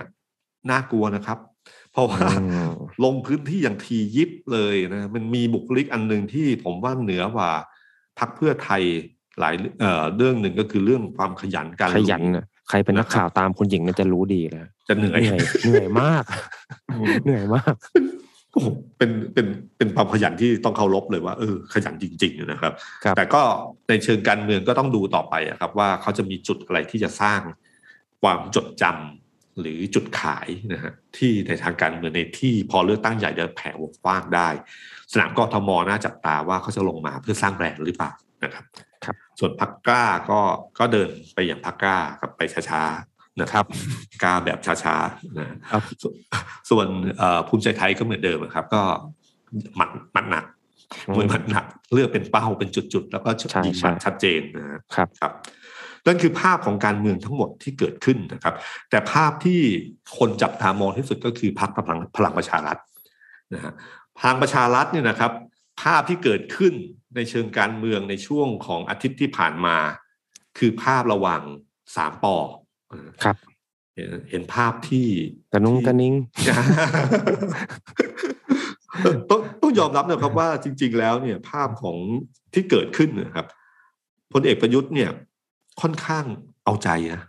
[0.71, 1.39] น่ากลัวนะครับ
[1.97, 2.29] เพราะว่า
[3.05, 7.51] ลงพื้นที่อย่างทียิบเลยนะมันมีบุคลิกอันหนึ่งที่ผมว่าเหนือกว่า
[8.19, 8.83] พักเพื่อไทย
[9.39, 12.21] หลายเอ่อเรื่องหนึ่งก็คือเรื่องความขยันการขยัน
[12.69, 15.21] ใครเป็นนักข่าวตามคุณหญิงน่าจะรู้ดีนะจะเหนื่อย
[15.65, 16.25] เหนื่อยมาก
[17.25, 17.75] เหนื่อยมาก
[18.53, 18.63] โอ้
[18.99, 22.73] เป็นเป็นเป็นความขยันที่ต้องเคารพเลยว่าเออขยันจริง ๆ นะครับ
[23.17, 23.43] แต่ก็
[23.89, 27.41] ในเชิงการเมืองก็ต้องดูต่อไปครับ ว่าเขาจะมีจุดอะไรที่จะสร้าง
[28.23, 29.26] ความจดจำ
[29.61, 34.49] หรือจุดขายนะฮะที่ในทางการเมืองในที่พอเลือกตั้งใหญ่จะแผ่วงกว้างได้
[35.13, 38.13] สนามกทมน่าจับตาว่าเขาจะลงมาเพื่อสร้างแบรนด์หรือเปล่า
[38.45, 38.65] นะครับ
[39.05, 40.41] ครับ ส่วนพักกล้าก็
[40.79, 42.41] ก็เดินไปอย่างพักกล้ากับไป
[42.71, 43.65] ช้าๆนะครับ
[44.23, 45.83] กล้าแบบช้าๆนะครับ
[46.71, 46.87] ส่วน
[47.49, 48.83] ภูมิใจไทยก็เหมือนเดิมครับ ก็
[49.77, 50.45] หมัดหมัดหนัก
[51.17, 53.31] มวยหมัดหนักเลือกเป็นเป้าเป็นจุดๆแล้วก็
[53.67, 55.33] ยิงหมัดชัดเจนนะครับครับ
[56.07, 58.55] นั่นคือภาพของการเมืองทั้งหมดที่เกิดขึ้นนะครับ
[58.91, 59.61] แต่ภาพที่
[60.19, 62.79] คนจับตามองที่สุดก็คือพรรคพลังพลังประชารัฐ
[63.55, 63.73] นะฮะ
[64.19, 65.33] พลังประชารัฐเนี่ยนะครับ
[65.83, 66.75] ภาพที่เกิดขึ้น
[67.17, 69.77] ในเชิงการเมืองในช่วงของอาทิตย์ที่ผ่านมา
[70.59, 71.43] คือภาพระหว่าง
[71.97, 72.37] สามปอ
[73.25, 73.37] ครับ
[74.31, 75.07] เห็นภาพที่
[75.53, 76.15] กระนุงกระนิง
[79.31, 81.97] ต้องต้องยอมรับนะครับว่าจริง ๆ แล้วเนี่ยภาพของ
[82.55, 83.47] ที่เกิดขึ้นนะครับ
[84.33, 85.11] พลเอกประยุทธ์เนี่ย
[85.81, 86.25] ค่อนข้าง
[86.65, 87.23] เอาใจนะ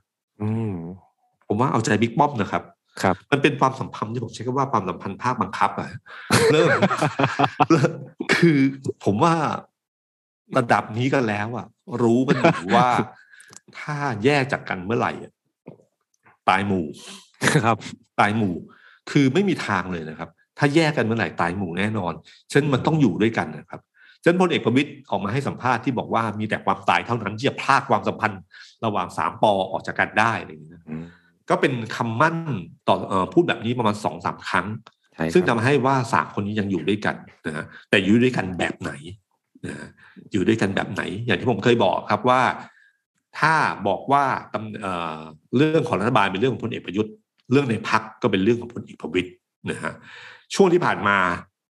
[1.47, 2.63] ผมว่าเอาใจบิ๊กป้อมนะครับ
[3.01, 5.89] ครับ มันเป็นความสัมพันธ์ที่ผมใช้คำว่าความสัมพันธ์ภาคบังคับอะ
[6.51, 6.69] เริ่ม
[8.35, 8.57] คือ
[9.05, 9.33] ผมว่า
[10.57, 11.67] ระดับนี้กันแล้วอะ
[12.03, 12.87] รู้กันอยู่ว่า
[13.79, 13.95] ถ้า
[14.25, 15.11] แยกจากกันเมื่อไหร่
[16.49, 16.85] ตายหมู่
[17.65, 17.77] ครับ
[18.19, 18.55] ตายหมู่
[19.11, 22.13] คือไม่มีทางเลยนะครับ ถ้าแยกกันเมื่อไหร่ตายหมู่แน่นอน
[22.51, 23.81] ฉะนั้นมันต้องอยู่ด้วยกันนะครับ
[24.27, 28.41] ฉะนั้นพลเอกประวิตยออกมาให้สัมภาษณ์ที่บอกว่ามีแต่ความตายเท่านั้นที่จะพลากความสัมพันธ์
[28.85, 30.83] ระหว่างสามปอออกจากกันได้อะไรอย่างนี้นะ
[31.49, 32.37] ก็เป็นคำมั่น
[32.87, 32.95] ต่อ
[33.33, 34.67] พูดแบบนี้ประมาณสองสามครั้ง
[35.33, 37.15] ซึ่งทำให้ว่าสามคนนี้ยังอยู่ด้วยกัน
[37.47, 38.91] นะแต่อยู่ด้วยกันแบบไหน
[40.31, 42.41] อยู่ด้วยกันแบบไหน อย่างที่ผมเคยบอกครับว่า
[43.39, 43.53] ถ้า
[43.87, 44.23] บอกว่า
[45.57, 47.13] เรื่องของรัฐบาลเป็นเรื่องของพลเอกประยุทธ์
[47.51, 49.29] เรื่องในพักก็เป็นเรื่องของพลเอกประวิตย
[49.71, 49.93] นะฮะ
[50.55, 51.17] ช่วงที่ผ่านมา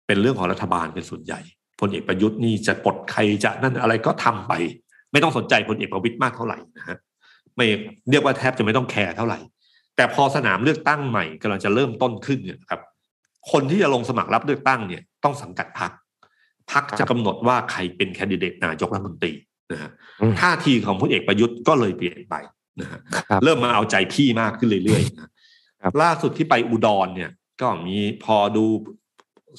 [0.06, 1.40] เป็นเรื่องของรัฐบาลเป็นส่วนใหญ่
[1.80, 4.52] พลเอกประยุทธ์นี่จะปลดใครจะนั่นอะไรก็ทำไป
[5.12, 6.96] ไม่ต้องสนใจพลเอกประวิตยมากเท่าไหร่นะฮะ
[7.56, 7.66] ไม่
[8.10, 9.38] เรียกว่าแทบจะไม่ต้องแคร์เท่าไหร่
[9.96, 12.80] แแต่พอสนามเลือกตั้งใหม่กำลังจะเริ่มต้นขึ้นเนี่ยครับ
[13.52, 15.90] คนที่จะลงสมัครรับเลือกตั้งเนี่ยต้องสังกัดพรรค
[16.72, 19.32] พรรคจะกำหนดว่าใครเป็นแคนดิเดตนายกรัฐมนตรี
[19.72, 22.34] นะฮะอืมท่าทีของพลเอกประยุทธ์ก็เลยเปลี่ยนไป
[22.80, 23.00] นะฮะ
[23.30, 28.64] ครับเริ่มมาเอาใจพี่มากขึ้นเรื่อยๆนะครับล่าสุดที่ไปอุดรเนี่ย ก็มีพอดู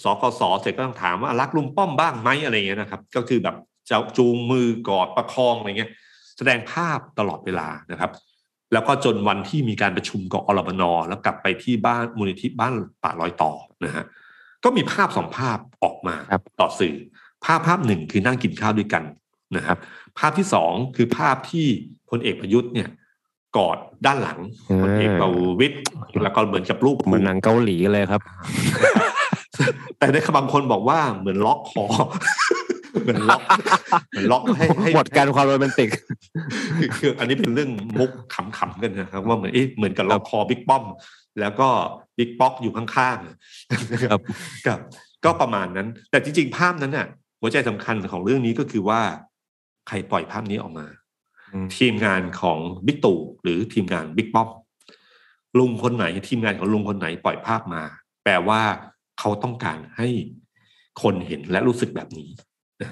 [0.04, 3.56] สกสเสร็จก็ต้องถามว่ารักลุงป้อมบ้างไหมอะไรเงี้ยนะครับ ก็คือแบบ
[3.90, 5.92] จะจูงมือกอดประคองอะไรเงี้ย
[6.38, 8.12] แสดงภาพตลอดเวลานะครับ
[8.74, 12.74] แล้วก็จนวันที่มีการประชุมกับอรบนแล้วกลับไปที่บ้านมูลนิธิบ้าน
[13.04, 13.52] ป่ารอยต่อ
[13.86, 14.06] นะฮะ
[14.64, 16.96] ก็มีภาพสองภาพออกมาครับต่อสื่อ
[17.46, 19.04] ภาพภาพหนึ่งคือนั่งกินข้าวด้วยกัน
[19.56, 19.78] นะครับ
[20.20, 21.68] ภาพที่สองคือภาพที่
[22.10, 22.90] พลเอกประยุทธ์เนี่ย
[23.58, 24.40] กอดด้านหลัง
[24.84, 25.78] พลเอกประวิตร
[26.24, 28.22] แล้วก็เหมือนกับรูปเหมือนหนังเกาหลีเลยครับ
[29.98, 31.84] แต่ในบางคนบอกว่าเหมือนล็อกคอ
[33.02, 33.42] เหมือนล็อก
[34.10, 35.90] เหมือนล็อกให้ให้หมดการความโรแมนติก
[36.78, 40.84] คือคืออันนี้เป็นเรื่องมุกขำๆกันนะครับว่าเหมือนเอ๊ะเหมือนกับล็อกคอบิ๊กป้อม
[41.40, 41.70] แล้วก็
[42.18, 44.22] บิ๊กป๊อกอยู่ข้างๆครับ
[44.68, 44.80] กับ
[45.26, 47.08] ก็ประมาณนั้น แต่จริงๆ ภาพนั้นน่ะ
[47.42, 49.02] หัวใจสำคัญของเรื่องนี้ก็คือว่า
[49.88, 50.88] ใครปล่อยภาพนี้ออกมา
[51.54, 54.50] อืมทีมงานของบิ๊กตู่หรือทีมงานบิ๊กป้อม
[55.60, 57.82] ลุงคนไหนทีมงานของลุงคนไหนปล่อยภาพมา
[58.24, 58.62] แปลว่า
[59.22, 60.08] เขาต้องการให้
[61.02, 62.30] คนเห็นและรู้สึกแบบนี้
[62.82, 62.90] นะ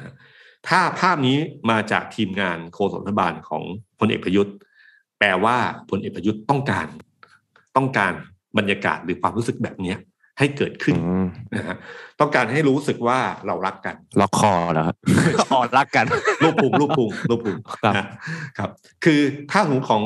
[0.68, 1.38] ถ้าภาพนี้
[1.70, 3.64] มาจากทีมงานโฆษกรัฐบาลของ
[4.00, 4.56] พลเอกประยุทธ์
[5.20, 5.58] แปลว่า
[5.90, 6.88] พลเอกประยุทธ์ต้องการ
[7.76, 8.14] ต้องการ
[8.58, 9.96] บรรยากาศหรือความรู้สึกแบบนี้
[10.40, 11.78] ให้เกิดขึ้นอืมนะฮะ
[12.20, 14.96] ต้องการให้รู้สึกว่าเรารักกัน ล็อกคอเหรอครับ
[15.52, 16.06] อ๋อรักกัน
[16.44, 18.06] รูปพุงรูปพุงรูปพุงครับนะ
[18.58, 18.70] ครับ
[19.06, 19.20] คือ
[19.52, 20.04] ถ้าของของ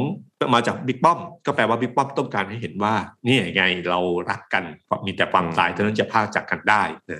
[0.54, 2.94] มาจากบิ๊กป้อม ก็แปลว่าบิ๊กป้อมต้องการให้เห็นว่า
[3.28, 4.64] นี่ไงเรารักกัน
[5.06, 7.20] มีแต่ความตายเท่านั้นจะพากจากกันได้นะ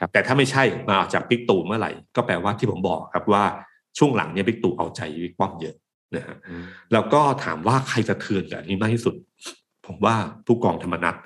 [0.00, 3.44] ครับแต่ถ้าไม่ใช่มาจากบิ๊กตู่เมื่อไหร่ ก็แปลว่าที่ผมบอกครับว่า
[3.98, 5.74] ช่วงหลังเนี่ยบิ๊กตู่เอาใจบิ๊กป้อมเยอะ
[6.16, 6.36] นะฮะ
[6.92, 9.14] แล้วก็ถามว่าใครสะเทือนกับอันนี้มากที่สุด
[9.86, 10.16] ผมว่า
[10.46, 11.16] ผู้กองธรรมนัฐ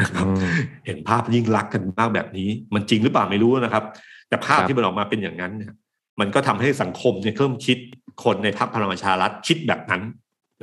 [0.00, 0.54] นะครับอืม
[0.86, 3.84] เห็นภาพยิ่งรักกันมากแบบนี้ มันจริงหรือเปล่าไม่รู้นะครับ
[4.28, 5.72] แต่ภาพครับที่มันออกมาเป็นอย่างนั้นเนี่ย
[6.20, 7.78] มันก็ทำให้สังคมเนี่ยเริ่มคิด
[8.24, 10.02] คนในพรรคพลังประชารัฐคิดแบบนั้น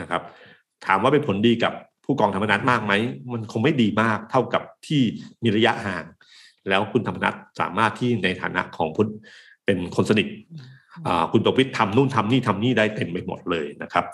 [0.01, 0.21] นะครับ
[0.85, 1.73] ถามว่าเป็นผลดีกับ
[2.05, 2.93] ผู้กองธรรมนัฐมากไหม
[3.33, 5.01] มันคงไม่ดีมากเท่ากับที่
[5.43, 6.05] มีระยะห่าง
[6.69, 9.09] แล้วคุณธรรมนัฐสามารถที่ในฐานะของพุทธ
[9.65, 10.27] เป็นคนสนิท
[11.07, 14.05] อ่าคุณประวิตรทำนู่นทำนี่ทำนี่ได้เต็มไปหมดเลยนะครับ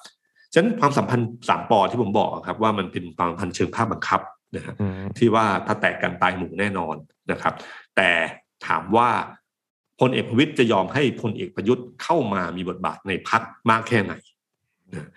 [0.54, 4.22] ฉะนั้นความสัมพันธ์สามปอที่ผมบอกครับ ว่ามันเป็นความสัมพันธ์เชิงภาพบังคับ
[4.56, 6.96] นะฮะอืมที่ว่าถ้าแตกกันตายหมู่แน่นอน
[7.32, 7.54] นะครับ
[7.96, 8.10] แต่
[8.68, 9.10] ถามว่า
[10.00, 14.14] พลเอกประวิตยจะยอมให้พลเอกประยุทธ์เข้ามามีบทบาทในพักมากแค่ไหน
[14.94, 15.10] นะ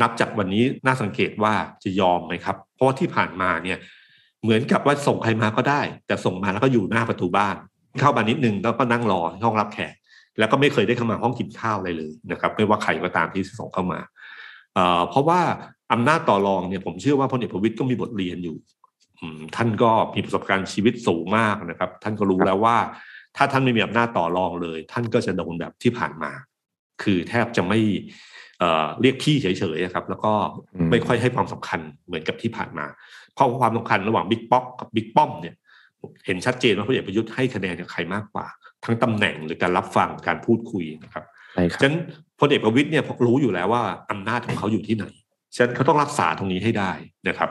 [0.00, 1.54] นับจากวันนี้น่าสังเกตว่า
[1.84, 3.78] จะยอมไหมครับ เพราะว่าที่ผ่านมาเนี่ย
[4.42, 7.56] เหมือนกับว่าส่งใครมาก็ได้ แต่ส่งมาแล้วก็อยู่หน้าประตูบ้าน
[8.00, 9.94] เข้ามานิดนึงแล้วก็นั่งรอห้องรับแขก
[10.38, 14.00] แล้วก็ไม่เคยได้เข้ามาห้องกินข้าวอะไรเลยนะครับ ไม่ว่าใครก็ตามที่ส่งเข้ามา
[14.74, 15.40] เอ่อเพราะว่า
[15.92, 18.56] อำนาจต่อรองเนี่ยผมเชื่อว่าพลเอกประวิตยก็มีบทเรียนอยู่
[19.20, 22.76] อืมท่านก็มีประสบการณ์ชีวิตสูงมากนะครับ ท่านก็รู้แล้วว่า
[23.36, 26.32] ถ้าท่านไม่มีอำนาจต่อรองเลย ท่านก็จะโดนแบบที่ผ่านมา
[27.02, 27.80] คือแทบจะไม่
[28.58, 29.46] เอ่อเรียกพี่เฉ
[29.76, 30.32] ยๆครับ แล้วก็
[30.74, 32.86] อืมไม่ค่อยให้ความสำคัญเหมือนกับที่ผ่านมา
[33.34, 35.54] เพราะความสำคัญระหว่างบิ๊กป๊อกกับบิ๊กป้อมเนี่ย
[36.26, 38.46] เห็นชัดเจนว่าพลเอกประยุทธ์ให้คะแนนกับใครมากกว่า
[38.84, 41.96] ทั้งตำแหน่งหรือการรับฟังการพูดคุยนะครับใช่ครับฉะนั้น
[42.40, 45.04] พลเอกประวิตยเนี่ยรู้อยู่แล้วว่าอำนาจของเขาอยู่ที่ไหน
[45.54, 46.92] ฉะนั้นเขาต้องรักษาตรงนี้ให้ได้
[47.28, 47.48] นะครับ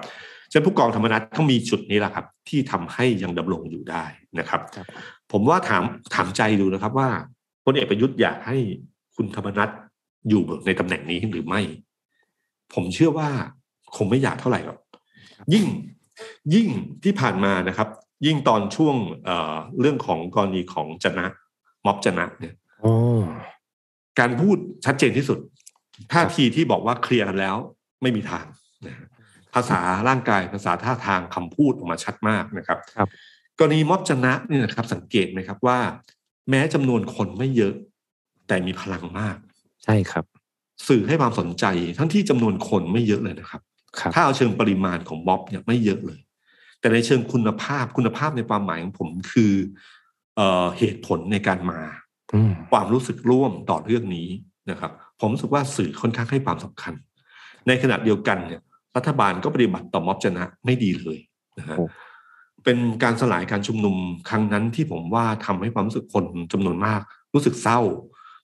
[0.51, 4.05] ฉะนั้นผู้กองธรรมนัฐต้องมีจุดนี้แหละครับ ที่ทำให้ยังดำรงอยู่ได้
[4.39, 4.87] นะครับครับ
[5.31, 5.83] ผมว่าถาม
[6.15, 7.09] ถามใจดูนะครับว่า
[7.65, 8.57] พลเอกประยุทธ์อยากให้
[9.15, 9.69] คุณธรรมนัฐ
[10.29, 11.61] อยู่ในตำแหน่งนี้หรือไม่
[12.73, 13.29] ผมเชื่อว่า
[13.95, 14.79] คงไม่อยากเท่าไหร่หรอก
[15.53, 15.65] ยิ่ง
[16.53, 16.67] ยิ่ง
[17.03, 17.87] ที่ผ่านมานะครับ
[18.25, 21.25] ยิ่งตอนช่วงเอ่อเรื่องของกรณีของจนะ
[21.85, 22.93] ม็อบจนะเนี่ยโอ้
[24.19, 25.39] การพูดชัดเจนที่สุด
[26.13, 27.55] ท่าทีที่บอกว่าเคลียร์กันแล้ว
[28.01, 28.45] ไม่มีทาง
[28.87, 29.07] นะฮะ
[29.53, 33.09] ภาษาร่างกายภาษาท่าทางคำพูดออกมาชัดมากนะครับครับ
[33.59, 35.79] กรณีม็อบจนะเนี่ยนะครับ สังเกตไหมครับว่า
[36.49, 37.73] แม้จำนวนคนไม่เยอะ
[38.47, 39.37] แต่มีพลังมาก
[39.83, 40.25] ใช่ครับ
[40.87, 41.65] สื่อให้ความสนใจ
[41.97, 43.61] ทั้งที่จำนวนคนไม่เยอะเลยนะครับ
[43.99, 46.19] ครับถ้าเอาเชิงปริมาณของม็อบเนี่ยไม่เยอะเลย
[46.79, 49.53] แต่ในเชิงคุณภาพคุณภาพในความหมายของผมคือ
[50.35, 52.08] เอ่อเหตุผลในการมาอืม
[52.71, 54.29] ความรู้สึกร่วมต่อเรื่องนี้
[54.69, 56.93] นะครับ ผมรู้สึกว่าสื่อค่อนข้างให้ความสำคัญ
[57.67, 58.61] ในขณะเดียวกันเนี่ย
[58.95, 61.19] รัฐบาลก็ปฏิบัติต่อม็อบจนะไม่ดีเลย
[61.57, 61.85] นะฮะโอ้
[62.63, 63.95] เป็นการสลายการชุมนุม
[64.29, 67.01] ครั้งนั้นที่ผมว่าทำให้ความรู้สึกคนจำนวนมาก
[67.33, 67.79] รู้สึกเศร้า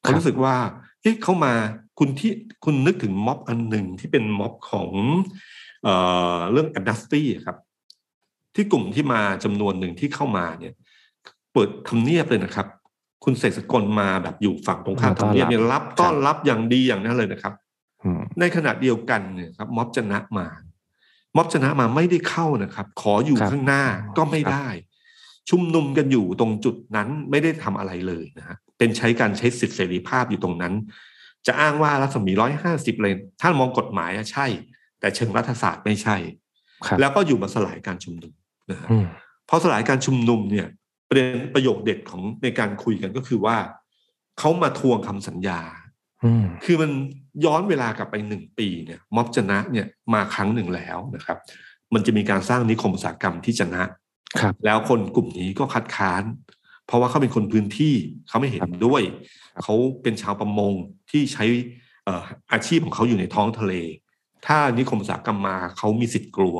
[0.01, 0.55] เขารู้สึกว่า
[1.01, 1.53] เอ๊ะเข้ามา
[1.99, 2.31] คุณที่
[2.65, 4.89] คุณนึกถึงม็อบอันหนึ่งที่เป็นม็อบของ
[5.83, 5.93] เอ่
[6.35, 7.57] อเรื่องแอม n น s สตี้ครับ
[8.55, 10.73] ที่กลุ่มที่มาจำนวนหนึ่งที่เข้ามาเนี่ย
[11.53, 12.67] เปิดทำเนียบเลยนะครับ
[13.25, 17.53] คุณเสกสกลมาแบบอยู่ฝั่งตรงข้ามต้อนรับทำเนียบเนี่ยรับต้อนครับรับอย่างดีอย่างนั้นเลยนะครับ
[18.03, 20.47] อืมในขณะเดียวกันเนี่ยครับ ม็อบจะนะมา
[21.35, 23.83] ม็อบชนะมาไม่ได้เข้านะครับ ขออยู่ครับข้างหน้า
[24.17, 24.67] ก็ไม่ครับได้
[25.49, 30.73] ชุมนุมกันอยู่ตรงจุดนั้นไม่ได้ทำอะไรเลยนะฮะเป็นใช้การใช้สิทธิเสรีภาพอยู่ตรงนั้น
[31.47, 34.45] จะอ้างว่ารัศมีร้อยห้าสิบเลยถ้ามองกฎหมายอะใช่
[34.99, 36.15] แต่เชิงรัฐศาสตร์ไม่ใช่
[36.87, 38.33] ครับแล้วก็อยู่มาสลายการชุมนุม
[38.71, 39.05] นะฮะอืม
[39.49, 40.67] พอสลายการชุมนุมเนี่ย
[41.09, 43.57] ประเด็นประโยคเด็ดของในการคุยกันก็คือว่า
[44.39, 45.61] เขามาทวงคำสัญญา
[46.23, 46.91] อืมคือมัน
[47.45, 51.37] ย้อนเวลากลับไปหนึ่งปีเนี่ย ม็อบจนะเนี่ยมาครั้งหนึ่งแล้วนะครับ
[51.93, 53.83] มันจะมีการสร้างนิคมอุตสาหกรรมที่จนะ
[54.39, 56.23] ครับ แล้วคนกลุ่มนี้ก็คัดค้าน
[56.87, 57.93] เพราะว่าเขาเป็นคนพื้นที่
[58.27, 59.01] เขาไม่เห็นครับด้วย
[59.53, 60.73] ครับเขาเป็นชาวประมง
[61.11, 61.45] ที่ใช้
[62.05, 63.73] เอ่ออาชีพของเขาอยู่ในท้องทะเล
[64.47, 66.57] ถ้านิคมอุตสาหกรรมมาเขามีสิทธิ์กลัว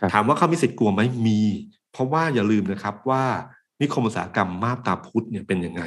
[0.00, 1.40] ครับถามว่าเขามีสิทธิ์กลัวไหมมี
[1.92, 3.24] เพราะว่าอย่าลืมนะครับว่า
[3.80, 5.82] นิคมอุตสาหกรรมมาบตาพุธเนี่ยเป็นยังไง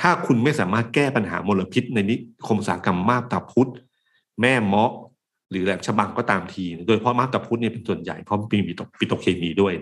[0.00, 3.70] ถ้าคุณไม่สามารถแก้ปัญหามลพิษในนิคมอุตสาหกรรมมาบตาพุธ
[4.40, 4.92] แม่เมาะ
[5.50, 9.74] หรือแหลมฉบังก็ตามที โดยเฉพาะมาบตาพุธเนี่ยเป็นส่วนใหญ่เพราะมีปิโตปิโตรเคมีด้วย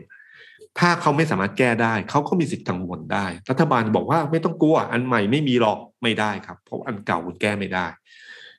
[0.79, 7.87] ถ้าเขาไม่สามารถแก้ได้เขาก็มีสิทธิ์กังวลได้ รัฐบาลบอกว่าไม่ต้องกลัวอันใหม่ไม่มีหรอกไม่ได้ครับ เพราะอันเก่าคุณแก้ไม่ได้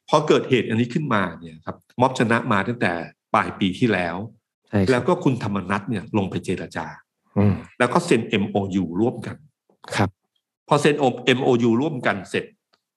[0.09, 2.91] พอเกิดเหตุอันนี้ขึ้นมาเนี่ยครับม็อบชนะมาตั้งแต่
[3.35, 4.15] ปลายปีที่แล้ว
[4.69, 7.02] ใช่คแล้รับวก็คุณธรรมนัฐเนี่ยลงไปเจรจาอืม
[7.79, 9.35] แล้วก็เซ็น MOU ร่วมกัน
[9.95, 10.09] ครับ
[10.67, 10.95] พอเซ็น
[11.37, 12.45] MOU ร่วมกันเสร็จ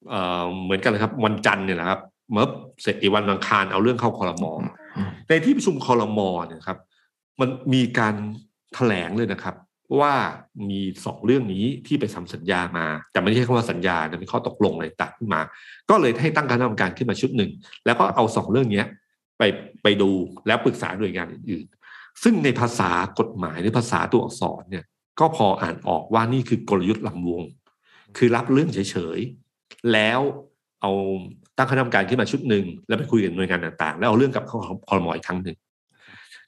[0.08, 2.00] เอ่อเหมือนกันเลยครับ วันจันทร์เนี่ยนะครับ
[2.32, 2.46] เมื่อ
[2.82, 4.52] เสร็จอีกวันอังคารเอาเรื่องเข้าคอรมอ
[4.96, 6.78] อืมในที่ประชุมคอรมอเนี่ยครับ
[7.40, 8.14] มันมีการ
[8.74, 9.54] แถลงเลยนะครับ
[10.00, 10.14] ว่า
[10.70, 15.40] มีสองเรื่องนี้ที่ไปทำสัญญามา แต่ไม่ใช่คำว่าสัญญาแต่เป็นข้อตกลงอะไรต่างขึ้นมา
[15.90, 17.50] ก็เลยให้ตั้งคณะกรรมการขึ้นมาชุดหนึ่ง
[17.86, 18.86] แล้วก็เอาสองเรื่องเนี้ย
[19.38, 19.42] ไป
[19.82, 20.10] ไปดู
[20.46, 21.85] แล้วปรึกษาหน่วยงานอื่นๆ
[22.22, 24.84] ซึ่งในภาษากฎหมายหรือภาษาตัวอักษรเนี่ย
[25.20, 27.42] ก็พออ่านออกว่านี่คือกลยุทธ์ลำวง
[28.16, 30.20] คือรับเรื่องเฉยๆ แล้ว
[30.82, 30.92] เอา
[31.56, 34.58] ตั้งคณะกรรมการขึ้นมาชุดหนึ่งแล้วไปคุยกับหน่วยงานต่างๆ แล้วเอาเรื่องกลับเข้า
[34.88, 35.56] คอรมออีกครั้งหนึ่ง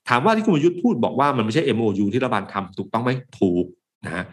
[0.08, 3.64] ถามว่าที่คุณประยุทธ์พูดบอกว่ามันไม่ใช่ MOU ที่รัฐบาลทำถูกต้องไหมถูก
[4.04, 4.24] นะฮะ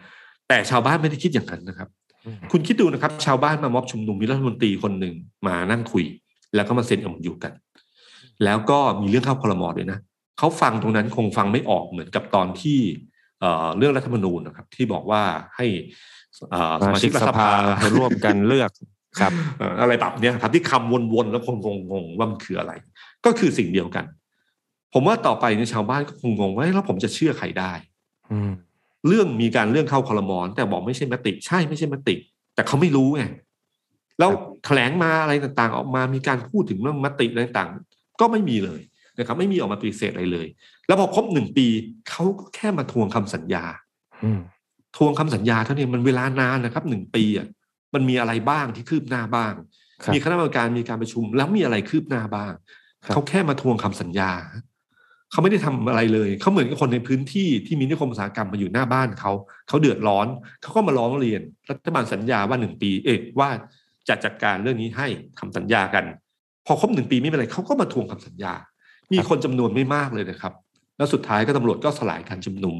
[0.48, 1.88] แต่ชาวบ้านไม่ได้คิดอย่างนั้นนะครับ
[2.24, 5.14] อืมคุณคิดดูนะครับ ชาวบ้านมาม็อบชุมนุมมีรัฐมนตรีคนหนึ่ง
[5.46, 6.04] มานั่งคุย
[6.54, 7.52] แล้วก็มาเซ็น MOU กัน
[8.44, 9.98] แล้วก็มีเรื่องเข้าคอรมอด้วยนะ
[10.38, 12.78] เขาฟังตรงนั้นคงฟังไม่ออกเหมือนกับตอนที่
[13.40, 15.22] เอ่อเรื่องรัฐธรรมนูญนะครับ ที่บอกว่า
[15.56, 15.66] ให้
[16.50, 17.48] เอ่อสมาชิกสภา
[17.96, 18.70] ร่วมกันเลือก
[19.20, 21.56] ครับเอ่ออะไรแบบเนี้ยครับที่คำวนๆแล้วคน
[21.92, 22.72] งงๆว่ามันคืออะไร
[23.24, 24.04] ก็คือสิ่งเดียวกัน
[24.94, 27.72] ผมว่าต่อไปเนี่ยชาวบ้านก็คงงงว่าเอ๊ะแล้วผมจะเชื่อใครได้
[28.32, 28.52] อืม
[29.08, 32.14] เรื่องมีการเรื่องเข้าคอรมอนแต่บอกไม่ใช่มติ ใช่ไม่ใช่มติ
[32.54, 33.24] แต่เขาไม่รู้ไง
[34.18, 34.30] แล้ว
[34.64, 38.80] แถลงมาอะไรต่างๆ ออกมามีการพูดถึงเรื่องมติอะไรต่างๆก็ไม่มีเลย
[39.18, 40.46] นะครับไม่มีออกมาปฏิเสธอะไรเลย
[40.86, 41.66] แล้วพอครบหนึ่งปี
[42.10, 43.64] เขาก็แค่มาทวงคำสัญญา
[44.24, 44.40] อืม
[44.96, 47.46] ทวงคำสัญญาเท่านี้มันเวลานานนะครับหนึ่งปีอะ
[47.94, 49.52] มันมีอะไรบ้างที่คืบหน้าบ้าง
[50.02, 52.52] ครับมีคณะกรรมการมีการประชุม แล้วมีอะไรคืบหน้าบ้าง
[53.04, 54.32] ครับเขาแค่มาทวงคำสัญญา
[55.30, 59.32] เขาไม่ได้ทำอะไรเลยเขาเหมือนกับคนในพื้นที่ที่มีนิคมอุตสาหกรรมมาอยู่หน้าบ้านเขา
[59.68, 60.26] เขาเดือดร้อน
[60.62, 61.40] เขาก็มาร้องเรียน
[61.70, 63.50] รัฐบาลสัญญาว่าหนึ่งปีเอ๊ะว่า
[64.08, 65.06] จะจัดการเรื่องนี้ให้
[65.40, 66.04] คำสัญญากัน
[66.66, 68.54] พอครบหนึ่งปีไม่เป็นไรเขาก็มาทวงคำสัญญา
[69.12, 70.52] มีคนจำนวนไม่มากเลยนะครับ
[70.96, 72.76] แล้วสุดท้ายก็ตำรวจก็สลายการชุมนุม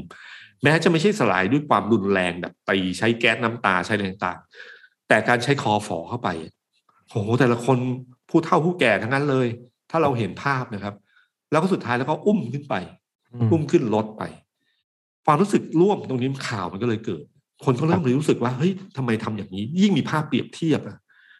[0.63, 6.29] แม้จะไม่ใช่สลายด้วยความรุนแรงแบบตีใช้แก๊สน้ำตาใช้อะไรต่างๆแต่การใช้คอฝอเข้าไป
[7.09, 7.77] โหแต่ละคน
[8.29, 9.47] ผู้เฒ่าผู้แก่ทั้งนั้นเลย
[9.91, 10.95] ถ้าเราเห็นภาพนะครับ
[11.51, 12.75] แล้วก็สุดท้ายแล้วก็อุ้มขึ้นไป
[13.33, 14.23] อืมอุ้มขึ้นรถไป
[15.25, 17.23] ความรู้สึกร่วมตรงนี้ข่าวมันก็เลยเกิด
[17.65, 20.97] คนก็เริ่มรู้สึกว่าเฮ้ยทำไมทำอย่างนี้ ยิ่งมีภาพเปรียบเทียบอะ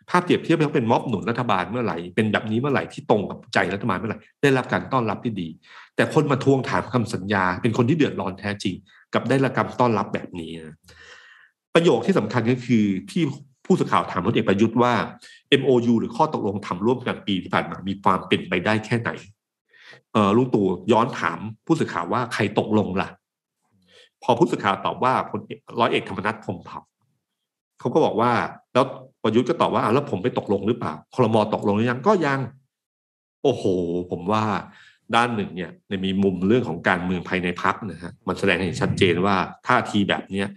[0.09, 5.47] ภาพเปรียบเทียบว่าเป็นม็อบหนุนรัฐบาลเมื่อไหร่เป็นแบบนี้เมื่อไหร่ที่ตรงกับใจรัฐบาลเมื่อไหร่ได้รับการต้อนรับที่ดี
[5.95, 8.75] แต่คนมาทวงถามคำสัญญา เป็นคนที่เดือดร้อนแท้จริง
[9.13, 10.51] กับได้รับการต้อนรับแบบนี้
[11.73, 13.23] ประโยคที่สำคัญก็คือที่
[13.65, 14.93] ผู้สื่อข่าวถามพลเอกประยุทธ์ว่า
[15.61, 19.09] MOU หรือข้อตกลงทำร่วมกันปีที่ผ่านมามีความเป็นไปได้แค่ไหน
[20.13, 23.09] เออลุงตู่ย้อนถามผู้สื่อข่าวว่าใครตกลงล่ะ
[24.23, 25.39] พอผู้สื่อข่าวตอบว่าพล
[25.79, 26.79] ร้อยเอกธรรมนัฐพรมเผ่า
[27.79, 28.31] เขาก็บอกว่า
[28.73, 28.85] แล้ว
[29.27, 32.39] ประยุทธ์ก็ตอบว่าอ้าวแล้วผมไปตกลงหรือเปล่าคลมตกลงหรือยังก็ยัง
[33.43, 33.63] โอ้โห
[34.11, 34.43] ผมว่า
[35.15, 39.35] ด้านหนึ่งเนี่ยในมีมุมเรื่องของการเมืองภายในพักนะฮะมันแสดงให้เห็นชัดเจนว่า
[39.67, 40.47] ท่าทีแบบเนี้ย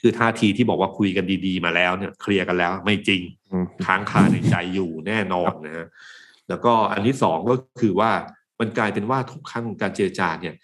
[0.00, 5.86] คือท่าทีที่บอกว่าคุยกันดี ๆ มาแล้วเนี่ย เคลียร์กันแล้วไม่จริงอืมค้างคาในใจอยู่แน่นอนนะฮะ
[6.48, 8.10] แล้วก็อันที่สองก็คือว่า
[8.60, 10.54] มันกลายเป็นว่าทุกครั้งการเจรจาเนี่ย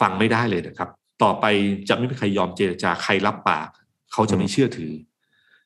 [0.00, 0.88] ฟังไม่ได้เลยนะครับ
[1.22, 1.44] ต่อไป
[1.88, 3.68] จะไม่มีใครยอมเจรจาใครรับปาก
[4.12, 4.92] เขาจะไม่เชื่อถือ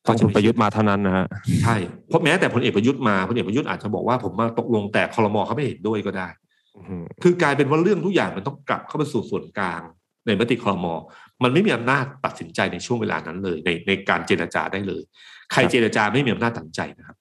[0.08, 1.26] ต้องคุณประยุทธ์มาเท่านั้นนะฮะ
[1.62, 1.76] ใช่
[2.08, 6.28] เพราะแม้แต่พลเอกประยุทธ์มาพลเอกประยุทธ์อาจจะบอกว่าผมมาตกลงแต่คอรมอเขาไม่เห็นด้วยก็ได้
[6.76, 9.80] อืมคือกลายเป็นว่าเรื่องทุกอย่างมันต้องกลับเข้าไปสู่ส่วนกลาง
[10.26, 10.94] ในมติคอรมอ
[11.42, 15.02] มันไม่มีอำนาจตัดสินใจในช่วงเวลานั้นเลย ในในการเจรจาได้เลย
[15.52, 17.16] ใครเจรจาไม่มีอำนาจตัดสินใจนะครับ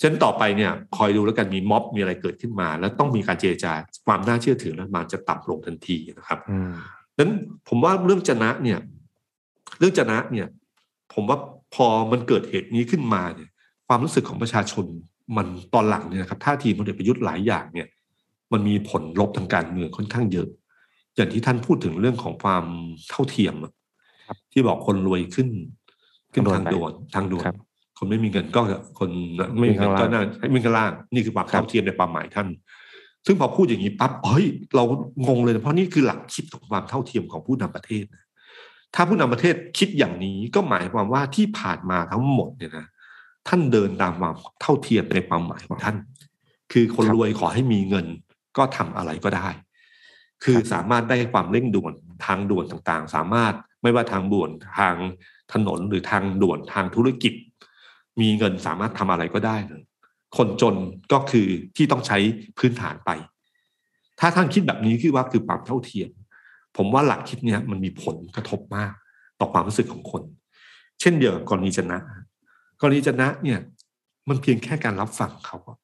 [0.00, 3.72] ฉะนั้นต่อไปเนี่ยคอยดูแล้วกันมีม็อบมีอะไรเกิดขึ้นมา แล้วต้องมีการเจรจา
[4.06, 6.72] ความน่าเชื่อถือแล้วมันจะต่ำลงทันทีนะครับอืม
[7.18, 7.30] นั้น
[7.68, 8.78] ผมว่าเรื่องจนะเนี่ย
[9.78, 10.46] เรื่องจนะเนี่ย
[11.14, 11.38] ผมว่า
[11.74, 13.50] พอมันเกิดเหตุนี้ขึ้นมาเนี่ย
[13.88, 14.84] ความรู้สึกของประชาชน
[15.36, 17.88] มันตอนหลังเนี่ยนะครับท่าทีพลเอกประยุทธ์หลายอย่างเนี่ย
[18.52, 20.48] มันมีผลลบทางการเมืองค่อนข้างเยอะ
[21.16, 22.64] อย่างที่ท่านพูดถึงเรื่องของความ
[23.10, 23.72] เท่าเทียมอะ
[24.26, 25.48] ครับที่บอกคนรวยขึ้น
[26.32, 27.56] ขึ้นทางทางด่ด่ววนนทางด่วนครับ
[27.98, 28.60] คนไม่มีเงินก็
[28.98, 29.10] คน
[29.58, 32.48] ไม่มีเงินวิ่งก็ข้างล่างน่าให้วิ่งข้างล่างนี่คือความครับเท่าเทียมในความหมายท่าน
[33.26, 34.84] ซึ่งพอพูดอย่างนี้ปั๊บเฮ้ยเรา
[35.26, 38.19] งงเลยนะเพราะนี่คือหลักคิดของความเท่าเทียมของผู้นำประเทศนะ
[38.94, 42.86] ถ้าผู้นำประเทศคิดอย่างนี้ก็หมายความว่าที่ผ่านมาทั้งหมดเนี่ยนะ
[43.48, 45.96] ท่านเดินตามความเท่าเทียมในความหมายของท่าน
[46.72, 48.06] คือคนครวยขอให้มีเงิน
[48.56, 49.48] ก็ทำอะไรก็ได้
[50.44, 51.94] คือสามารถได้ความเร่งด่วน
[52.26, 54.94] ทางด่วนต่างๆ สามารถไม่ว่าทางด่วนทาง
[55.52, 57.34] ถนนหรือทางด่วนทางธุรกิจ
[58.20, 59.82] มีเงินสามารถทำอะไรก็ได้เลย
[60.36, 60.74] คนจน
[61.12, 62.18] ก็คือที่ต้องใช้
[62.58, 63.10] พื้นฐานไป
[64.20, 66.10] ถ้าท่านคิดแบบนี้คือว่าคือความเท่าเทียม
[66.76, 68.92] ผมว่าหลักคิดเนี้ยมันมีผลกระทบมาก
[69.40, 70.22] ต่อความรู้สึกของคน
[71.00, 71.98] เช่นเดียวกับกรณีจนะ
[72.80, 73.58] กรณีจนะเนี่ย
[74.28, 75.78] มันเพียงแค่การรับฟังเขาอะ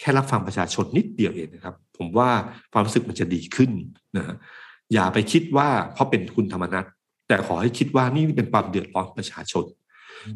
[0.00, 2.30] แค่รับฟังประชาชนนิดเดียวเองนะครับ ผมว่า
[2.72, 3.70] ความรู้สึกมันจะดีขึ้น
[4.16, 4.36] นะฮะ
[4.92, 6.86] อย่าไปคิดว่าเพราะเป็นคุณธรรมนัฐ
[7.28, 9.64] แต่ขอให้คิดว่านี่เป็นความเดือดร้อนประชาชน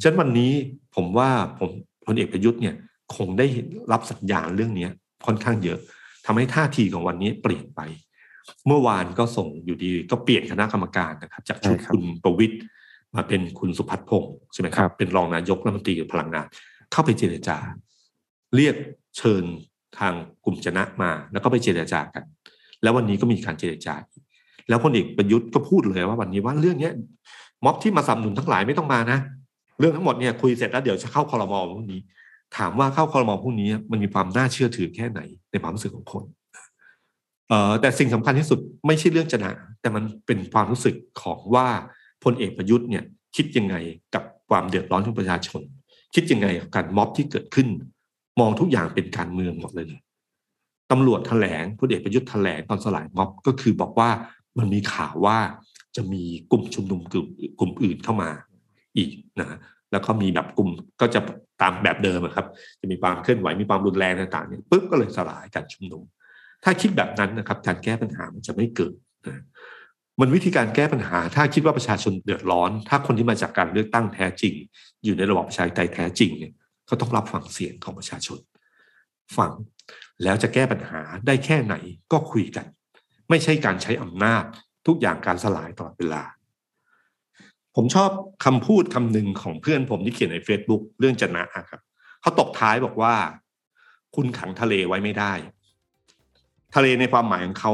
[0.02, 0.52] ฉะนั้นวันนี้
[0.94, 1.28] ผมว่า
[1.58, 1.70] ผม
[2.06, 2.74] พลเอกประยุทธ์เนี่ย
[3.16, 3.46] คงได้
[3.92, 4.90] รับสัญญาณเรื่องเนี้ย
[5.26, 5.78] ค่อนข้างเยอะ
[6.26, 7.80] ทำให้ท่าทีของวันนี้เปลี่ยนไป
[8.66, 12.56] เมื่อวานก็ส่งอยู่ดีก็เปลี่ยนคณะกรรมการนะครับ จากชุดใช่ครับคุณประวิตย
[13.14, 16.46] มาเป็นคุณสุพัฒน์พงศ์ใช่ไหมคครัรับบเป็นรองนายกรัฐมนตรีพลังงาน
[16.92, 17.56] เข้าไปเจรจา
[18.56, 18.74] เรียก
[19.16, 19.44] เชิญ
[19.98, 20.12] ทาง
[20.44, 22.24] กลุ่มจนะมา แล้วก็ไปเจรจากัน
[22.82, 24.22] แล้ววันนี้ก็มีการเจรจาอีก
[24.68, 26.92] แล้วพลเอกประยุทธ์ก็พูดเลยว่าวันนี้ว่าเรื่องเนี้ย
[27.64, 29.18] ม็อบที่มาสนับสนุนทั้งหลายไม่ต้องมานะ
[29.78, 32.00] เรื่องทั้งหมดเนี่ยคุยเสร็จแล้วเดี๋ยวจะเข้าคอรมอพรุ่งนี้
[32.56, 35.20] ถามว่าเข้าคอรมอพรุ่งนี้ มันมีความน่าเชื่อถือแค่ไหน
[35.50, 36.24] ในความรู้สึกของคน
[37.48, 41.68] เอ่อแต่สิ่งสำคัญที่สุดไม่ใช่เรื่องจะนะแต่มันเป็นความรู้สึกของว่า
[42.24, 43.04] พลเอกประยุทธ์เนี่ย
[43.36, 43.76] คิดยังไง
[44.14, 45.62] กับความเดือดร้อนของประชาชน
[46.14, 47.68] คิดยังไงกับการม็อบที่เกิดขึ้น
[48.40, 49.90] มองทุกอย่างเป็นการเมืองหมดเลย
[50.90, 54.10] ตำรวจแถลงพลเอกประยุทธ์แถลงตอนสลายม็อบก็คือบอกว่า
[54.58, 55.38] มันมีข่าวว่า
[55.96, 57.26] จะมีกลุ่มชุมนุมกลุ่ม
[57.58, 58.30] กลุ่มอื่นเข้ามา
[58.96, 59.58] อีกนะ
[59.92, 60.68] แล้วก็มีแบบกลุ่ม
[61.00, 61.20] ก็จะ
[61.60, 62.46] ตามแบบเดิมครับ
[62.80, 66.02] จะมีความเคลื่อนไหวมีความรุนแรงต่างๆเนี่ยปุ๊บก็เลยสลายการชุมนุม
[66.68, 68.94] ถ้าคิดแบบนั้นนะครับการแก้ปัญหามันจะไม่เกิด
[69.26, 69.42] นะ
[70.20, 74.54] มันวิธีการแก้ปัญหา ถ้าคิดว่าประชาชนเดือดร้อน ถ้าคนที่มาจากการเลือกตั้งแท้จริง
[75.04, 76.52] อยู่ในระบอบประชาธิปไตยแท้จริงเนี่ย
[76.88, 78.38] ก็ต้องรับฟังเสียงของประชาชน
[79.36, 79.52] ฟัง
[80.22, 81.74] แล้วจะแก้ปัญหาได้แค่ไหน
[82.12, 82.66] ก็คุยกัน
[83.30, 84.44] ไม่ใช่การใช้อำนาจ
[84.86, 86.22] ทุกอย่างการสลายตลอดเวลา
[87.76, 88.10] ผมชอบ
[88.44, 91.80] คำพูดคำหนึ่งของเพื่อนผมที่เขียนใน Facebook เรื่องจนะครับ
[92.20, 93.14] เขาตกท้ายบอกว่า
[94.16, 95.32] คุณขังทะเลไว้ไม่ได้
[96.78, 97.72] ทะเลในความหมายของเขา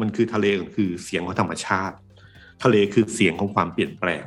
[0.00, 1.96] มันคือทะเลคือเสียงของธรรมชาติ
[2.62, 4.22] ทะเลคือเสียงของความเปลี่ยนแปลง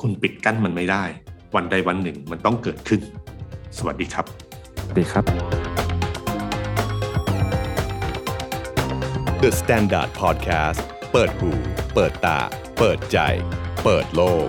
[0.00, 1.04] คุณปิดกั้นมันไม่ได้
[1.54, 3.00] วันใดวันหนึ่งมันต้องเกิดขึ้น
[3.78, 4.26] สวัสดีครับ
[4.82, 5.24] สวัสดีครับ
[9.42, 10.80] The Standard Podcast
[11.12, 11.50] เปิดหู
[11.94, 12.38] เปิดตา
[12.78, 13.18] เปิดใจ
[13.84, 14.48] เปิดโลก